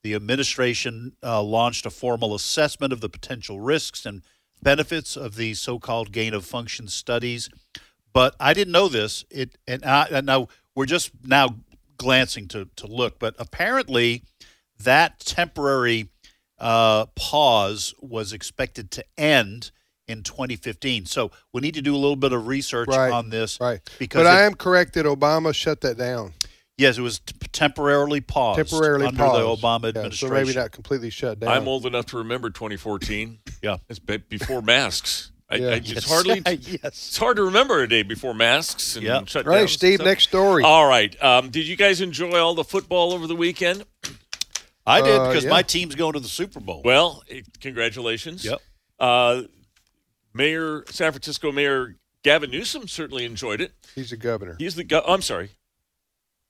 The 0.03 0.13
administration 0.13 1.13
uh, 1.23 1.41
launched 1.43 1.85
a 1.85 1.89
formal 1.89 2.35
assessment 2.35 2.93
of 2.93 3.01
the 3.01 3.09
potential 3.09 3.59
risks 3.59 4.05
and 4.05 4.23
benefits 4.61 5.15
of 5.15 5.35
these 5.35 5.59
so-called 5.59 6.11
gain 6.11 6.33
of 6.33 6.45
function 6.45 6.87
studies. 6.87 7.49
But 8.13 8.35
I 8.39 8.53
didn't 8.53 8.71
know 8.71 8.87
this. 8.87 9.23
It 9.29 9.57
and, 9.67 9.85
I, 9.85 10.07
and 10.11 10.25
now 10.25 10.47
we're 10.73 10.85
just 10.85 11.11
now 11.23 11.55
glancing 11.97 12.47
to 12.47 12.67
to 12.75 12.87
look, 12.87 13.19
but 13.19 13.35
apparently 13.37 14.23
that 14.79 15.19
temporary 15.19 16.09
uh, 16.59 17.05
pause 17.15 17.93
was 17.99 18.33
expected 18.33 18.91
to 18.91 19.05
end 19.17 19.71
in 20.07 20.23
2015. 20.23 21.05
So 21.05 21.31
we 21.53 21.61
need 21.61 21.73
to 21.75 21.81
do 21.81 21.93
a 21.95 21.97
little 21.97 22.15
bit 22.15 22.33
of 22.33 22.47
research 22.47 22.87
Right, 22.89 23.11
on 23.11 23.29
this, 23.29 23.59
right. 23.59 23.79
Because 23.99 24.19
But 24.23 24.27
I 24.27 24.43
am 24.43 24.53
correct 24.55 24.93
that 24.93 25.05
Obama 25.05 25.53
shut 25.53 25.81
that 25.81 25.97
down. 25.97 26.33
yes, 26.77 26.97
it 26.97 27.01
was 27.01 27.19
t- 27.19 27.33
temporarily 27.51 28.21
paused 28.21 28.57
Temporarily 28.69 29.07
under 29.07 29.17
paused. 29.17 29.61
the 29.61 29.67
Obama 29.67 29.83
Yeah, 29.83 29.89
administration. 29.89 30.27
so 30.29 30.33
maybe 30.33 30.53
not 30.53 30.71
completely 30.71 31.09
shut 31.09 31.39
down. 31.39 31.49
I'm 31.49 31.67
old 31.67 31.85
enough 31.85 32.05
to 32.07 32.17
remember 32.17 32.49
2014. 32.49 33.39
Yeah. 33.61 33.77
It's 33.89 33.97
be- 33.99 34.17
before 34.17 34.61
masks. 34.61 35.31
I, 35.49 35.55
Yeah. 35.55 35.67
I, 35.69 35.73
it's 35.83 36.07
hardly. 36.07 36.41
yes. 36.45 36.59
It's 36.83 37.17
hard 37.17 37.37
to 37.37 37.43
remember 37.43 37.81
a 37.81 37.89
day 37.89 38.03
before 38.03 38.33
masks 38.35 38.95
and 38.95 39.03
Yeah. 39.05 39.21
shutdowns. 39.21 39.45
Right, 39.45 39.69
Steve. 39.69 39.95
stuff. 39.95 40.05
Next 40.05 40.23
story. 40.25 40.63
All 40.63 40.87
right. 40.87 41.21
Um, 41.23 41.49
did 41.49 41.65
you 41.65 41.75
guys 41.75 41.99
enjoy 42.01 42.37
all 42.39 42.53
the 42.53 42.63
football 42.63 43.13
over 43.13 43.25
the 43.27 43.35
weekend? 43.35 43.83
I 44.85 45.01
did 45.01 45.17
Uh, 45.19 45.27
because 45.29 45.43
yeah. 45.45 45.49
my 45.49 45.63
team's 45.63 45.95
going 45.95 46.13
to 46.13 46.19
the 46.19 46.27
Super 46.29 46.59
Bowl. 46.61 46.81
Well, 46.85 47.23
congratulations. 47.59 48.45
Yep. 48.45 48.61
Uh, 48.99 49.41
Mayor 50.37 50.83
San 50.89 51.11
Francisco 51.11 51.51
Mayor 51.51 51.95
Gavin 52.23 52.51
Newsom 52.51 52.87
certainly 52.87 53.25
enjoyed 53.25 53.59
it. 53.61 53.73
He's 53.95 54.11
the 54.11 54.17
governor. 54.17 54.55
He's 54.59 54.75
the 54.75 54.83
go- 54.83 55.03
I'm 55.05 55.21
sorry, 55.21 55.49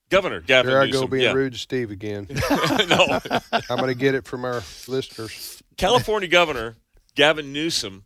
Governor 0.10 0.41
Gavin 0.41 0.71
There 0.71 0.82
I 0.82 0.86
Newsom. 0.86 1.02
go 1.02 1.08
being 1.08 1.23
yeah. 1.23 1.34
rude 1.34 1.54
to 1.54 1.60
Steve 1.60 1.91
again. 1.91 2.28
no, 2.89 3.19
I'm 3.52 3.78
going 3.78 3.88
to 3.88 3.95
get 3.95 4.13
it 4.15 4.26
from 4.26 4.45
our 4.45 4.62
listeners. 4.88 5.62
California 5.78 6.28
Governor 6.30 6.76
Gavin 7.15 7.52
Newsom 7.54 8.04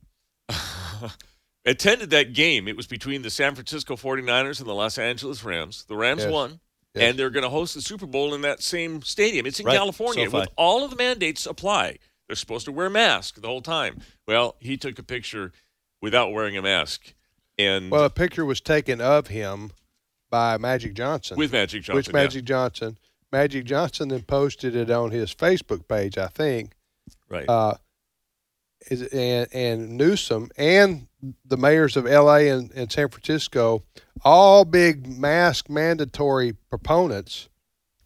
attended 1.66 2.10
that 2.12 2.34
game. 2.34 2.68
It 2.68 2.76
was 2.78 2.88
between 2.88 3.22
the 3.22 3.30
San 3.30 3.56
Francisco 3.56 3.96
49ers 3.96 4.60
and 4.60 4.68
the 4.70 4.74
Los 4.74 4.98
Angeles 4.98 5.44
Rams. 5.44 5.86
The 5.88 5.96
Rams 5.96 6.24
Yes. 6.24 6.32
won, 6.32 6.60
Yes. 6.96 7.04
and 7.12 7.20
they're 7.20 7.30
going 7.30 7.44
to 7.44 7.50
host 7.50 7.74
the 7.76 7.82
Super 7.82 8.06
Bowl 8.08 8.34
in 8.34 8.42
that 8.42 8.62
same 8.62 9.02
stadium. 9.02 9.46
It's 9.46 9.60
in 9.60 9.66
Right, 9.66 9.76
California. 9.78 10.26
SoFi. 10.26 10.38
With 10.40 10.50
all 10.58 10.84
of 10.84 10.90
the 10.90 10.96
mandates 10.98 11.46
apply, 11.46 11.98
they're 12.28 12.36
supposed 12.36 12.66
to 12.66 12.72
wear 12.72 12.90
masks 12.90 13.40
the 13.40 13.48
whole 13.48 13.62
time. 13.62 14.02
Well, 14.28 14.56
he 14.60 14.76
took 14.78 14.98
a 15.00 15.04
picture 15.04 15.52
without 16.02 16.32
wearing 16.32 16.58
a 16.58 16.62
mask, 16.62 17.14
and 17.58 17.92
Well, 17.92 18.04
a 18.04 18.10
picture 18.10 18.46
was 18.46 18.62
taken 18.62 19.02
of 19.02 19.28
him 19.28 19.72
by 20.30 20.58
Magic 20.58 20.94
Johnson. 20.94 21.38
with 21.38 21.52
Magic 21.52 21.84
Johnson. 21.84 21.96
which 21.96 22.08
yeah. 22.08 22.14
Magic 22.14 22.46
Johnson. 22.46 22.98
Magic 23.32 23.66
Johnson 23.66 24.10
then 24.10 24.24
posted 24.24 24.76
it 24.76 24.90
on 24.90 25.12
his 25.12 25.34
Facebook 25.34 25.88
page, 25.88 26.18
I 26.18 26.28
think. 26.28 26.72
Right. 27.30 27.48
Uh, 27.48 27.76
is 28.90 29.04
and 29.04 29.48
and 29.54 29.98
Newsom 29.98 30.50
and 30.58 31.08
the 31.46 31.58
mayors 31.58 31.96
of 31.96 32.08
L.A. 32.08 32.50
and, 32.50 32.72
and 32.72 32.92
San 32.92 33.10
Francisco, 33.10 33.84
all 34.24 34.66
big 34.66 35.08
mask 35.08 35.70
mandatory 35.70 36.54
proponents. 36.70 37.48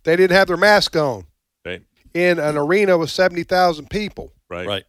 They 0.04 0.16
didn't 0.16 0.36
have 0.36 0.48
their 0.48 0.58
mask 0.58 0.96
on 0.96 1.26
right. 1.66 1.82
in 2.14 2.40
an 2.40 2.58
arena 2.58 2.98
with 2.98 3.10
seventy 3.10 3.44
thousand 3.44 3.90
people. 3.90 4.34
Right. 4.50 4.68
right. 4.68 4.84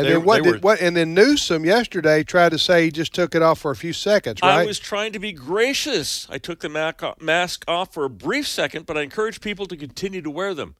And 0.00 0.08
They- 0.08 0.12
then 0.14 0.24
what 0.24 0.42
did 0.42 0.52
were- 0.54 0.58
what? 0.60 0.80
And 0.80 0.96
then 0.96 1.14
Newsom 1.14 1.64
yesterday 1.64 2.22
tried 2.22 2.50
to 2.50 2.58
say 2.58 2.84
he 2.84 2.90
just 2.90 3.14
took 3.14 3.34
it 3.34 3.42
off 3.42 3.60
for 3.60 3.70
a 3.70 3.76
few 3.76 3.92
seconds, 3.92 4.40
right? 4.42 4.60
I 4.60 4.66
was 4.66 4.78
trying 4.78 5.12
to 5.12 5.18
be 5.18 5.32
gracious. 5.32 6.26
I 6.30 6.38
took 6.38 6.60
the 6.60 6.68
uh, 7.02 7.14
mask 7.20 7.64
off 7.68 7.92
for 7.94 8.04
a 8.04 8.10
brief 8.10 8.46
second, 8.48 8.86
but 8.86 8.96
I 8.96 9.02
encourage 9.02 9.40
people 9.40 9.66
to 9.66 9.76
continue 9.76 10.22
to 10.22 10.30
wear 10.30 10.54
them. 10.54 10.76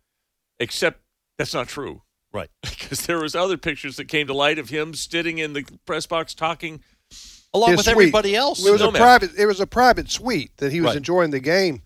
Except 0.59 1.00
that's 1.38 1.54
not 1.54 1.68
true. 1.68 2.02
Right. 2.33 2.50
Because 2.62 3.06
there 3.06 3.18
was 3.20 3.35
other 3.37 3.56
pictures 3.56 3.96
that 3.96 4.06
came 4.06 4.26
to 4.26 4.35
light 4.35 4.59
of 4.59 4.68
him 4.70 4.94
sitting 4.94 5.38
in 5.38 5.52
the 5.52 5.64
press 5.87 6.06
box 6.06 6.35
talking. 6.35 6.83
Along 7.54 7.70
His 7.70 7.76
with 7.78 7.85
suite. 7.87 7.92
everybody 7.92 8.35
else. 8.37 8.64
It 8.66 8.70
was 8.70 8.80
No 8.80 8.88
a 8.88 8.92
mask. 8.92 9.00
private. 9.02 9.30
It 9.38 9.46
was 9.46 9.61
a 9.61 9.66
private 9.66 10.11
suite 10.11 10.56
that 10.59 10.70
he 10.72 10.80
was 10.80 10.88
Right. 10.90 10.96
enjoying 10.98 11.30
the 11.30 11.40
game. 11.40 11.83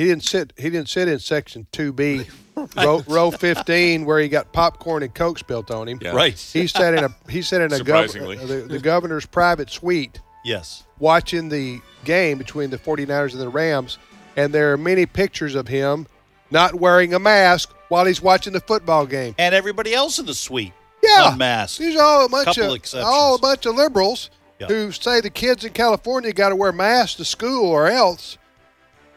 He 0.00 0.06
didn't 0.06 0.24
sit. 0.24 0.52
He 0.56 0.70
didn't 0.70 0.88
sit 0.88 1.08
in 1.08 1.18
section 1.18 1.66
two 1.72 1.92
B, 1.92 2.24
row, 2.76 3.02
row 3.06 3.30
fifteen, 3.30 4.04
where 4.06 4.18
he 4.18 4.28
got 4.28 4.52
popcorn 4.52 5.02
and 5.02 5.14
coke 5.14 5.38
spilt 5.38 5.70
on 5.70 5.88
him. 5.88 5.98
Yeah. 6.00 6.12
Right. 6.12 6.38
He 6.38 6.66
sat 6.66 6.94
in 6.94 7.04
a. 7.04 7.14
He 7.30 7.42
sat 7.42 7.60
in 7.60 7.72
a 7.72 7.76
Surprisingly. 7.76 8.36
gov- 8.38 8.46
the, 8.48 8.54
the 8.62 8.78
governor's 8.78 9.26
private 9.26 9.68
suite, 9.70 10.20
Yes. 10.44 10.84
watching 10.98 11.48
the 11.50 11.80
game 12.04 12.38
between 12.38 12.70
the 12.70 12.78
49ers 12.78 13.32
and 13.32 13.40
the 13.40 13.48
Rams. 13.48 13.98
And 14.36 14.54
there 14.54 14.72
are 14.72 14.76
many 14.78 15.04
pictures 15.06 15.54
of 15.54 15.68
him 15.68 16.06
not 16.50 16.74
wearing 16.76 17.12
a 17.12 17.18
mask 17.18 17.74
while 17.88 18.06
he's 18.06 18.22
watching 18.22 18.52
the 18.54 18.60
football 18.60 19.04
game. 19.04 19.34
And 19.38 19.54
everybody 19.54 19.92
else 19.92 20.18
in 20.18 20.24
the 20.26 20.34
suite. 20.34 20.72
Yeah, 21.02 21.32
Unmasked. 21.32 21.78
These 21.80 21.96
are 21.96 22.02
all 22.02 22.24
a 22.26 22.28
bunch 22.28 22.46
Couple 22.46 22.70
of 22.70 22.76
exceptions. 22.76 23.04
all 23.12 23.34
a 23.34 23.38
bunch 23.38 23.66
of 23.66 23.74
liberals 23.74 24.30
Yeah. 24.60 24.68
who 24.68 24.92
say 24.92 25.20
the 25.20 25.30
kids 25.30 25.64
in 25.64 25.72
California 25.72 26.32
got 26.32 26.50
to 26.50 26.56
wear 26.56 26.72
masks 26.72 27.16
to 27.16 27.24
school 27.24 27.66
or 27.66 27.86
else. 27.88 28.38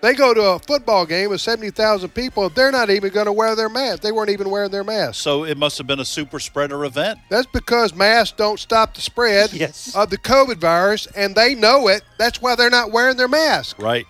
They 0.04 0.13
go 0.16 0.34
to 0.34 0.42
a 0.42 0.60
football 0.60 1.06
game 1.06 1.30
with 1.30 1.39
seventy 1.39 1.70
thousand 1.70 2.10
people. 2.10 2.50
They're 2.50 2.74
not 2.74 2.89
even 2.89 3.13
going 3.13 3.26
to 3.26 3.32
wear 3.32 3.56
their 3.56 3.70
mask. 3.70 4.02
They 4.02 4.12
weren't 4.12 4.32
even 4.32 4.50
wearing 4.50 4.70
their 4.70 4.84
mask. 4.84 5.16
So 5.22 5.46
it 5.46 5.58
must 5.58 5.78
have 5.78 5.88
been 5.88 6.02
a 6.02 6.06
super 6.06 6.42
spreader 6.42 6.84
event. 6.84 7.20
That's 7.30 7.48
because 7.48 7.96
masks 7.96 8.36
don't 8.36 8.60
stop 8.60 8.96
the 8.96 9.00
spread 9.00 9.54
Yes. 9.54 9.96
of 9.96 10.10
the 10.10 10.18
COVID 10.18 10.58
virus, 10.58 11.08
and 11.16 11.34
they 11.34 11.56
know 11.56 11.88
it. 11.88 12.02
That's 12.18 12.42
why 12.42 12.56
they're 12.58 12.70
not 12.70 12.92
wearing 12.92 13.16
their 13.16 13.30
mask. 13.30 13.82
Right. 13.82 14.06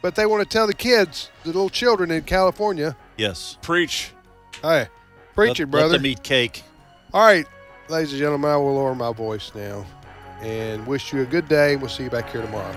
But 0.00 0.14
they 0.14 0.24
want 0.24 0.42
to 0.42 0.48
tell 0.48 0.66
the 0.66 0.72
kids, 0.72 1.28
the 1.42 1.48
little 1.50 1.68
children 1.68 2.10
in 2.10 2.22
California, 2.22 2.96
Yes. 3.18 3.58
Preach. 3.60 4.12
"Hey, 4.62 4.88
preach 5.34 5.48
let, 5.50 5.60
it, 5.60 5.70
brother." 5.70 5.88
Let 5.88 5.96
them 5.98 6.06
eat 6.06 6.22
cake. 6.22 6.62
All 7.12 7.22
right, 7.26 7.46
ladies 7.90 8.12
and 8.12 8.20
gentlemen, 8.20 8.50
I 8.50 8.56
will 8.56 8.74
lower 8.74 8.94
my 8.94 9.12
voice 9.12 9.52
now 9.54 9.84
and 10.40 10.86
wish 10.86 11.12
you 11.12 11.20
a 11.20 11.26
good 11.26 11.46
day. 11.46 11.76
We'll 11.76 11.90
see 11.90 12.04
you 12.04 12.10
back 12.10 12.30
here 12.30 12.40
tomorrow. 12.40 12.74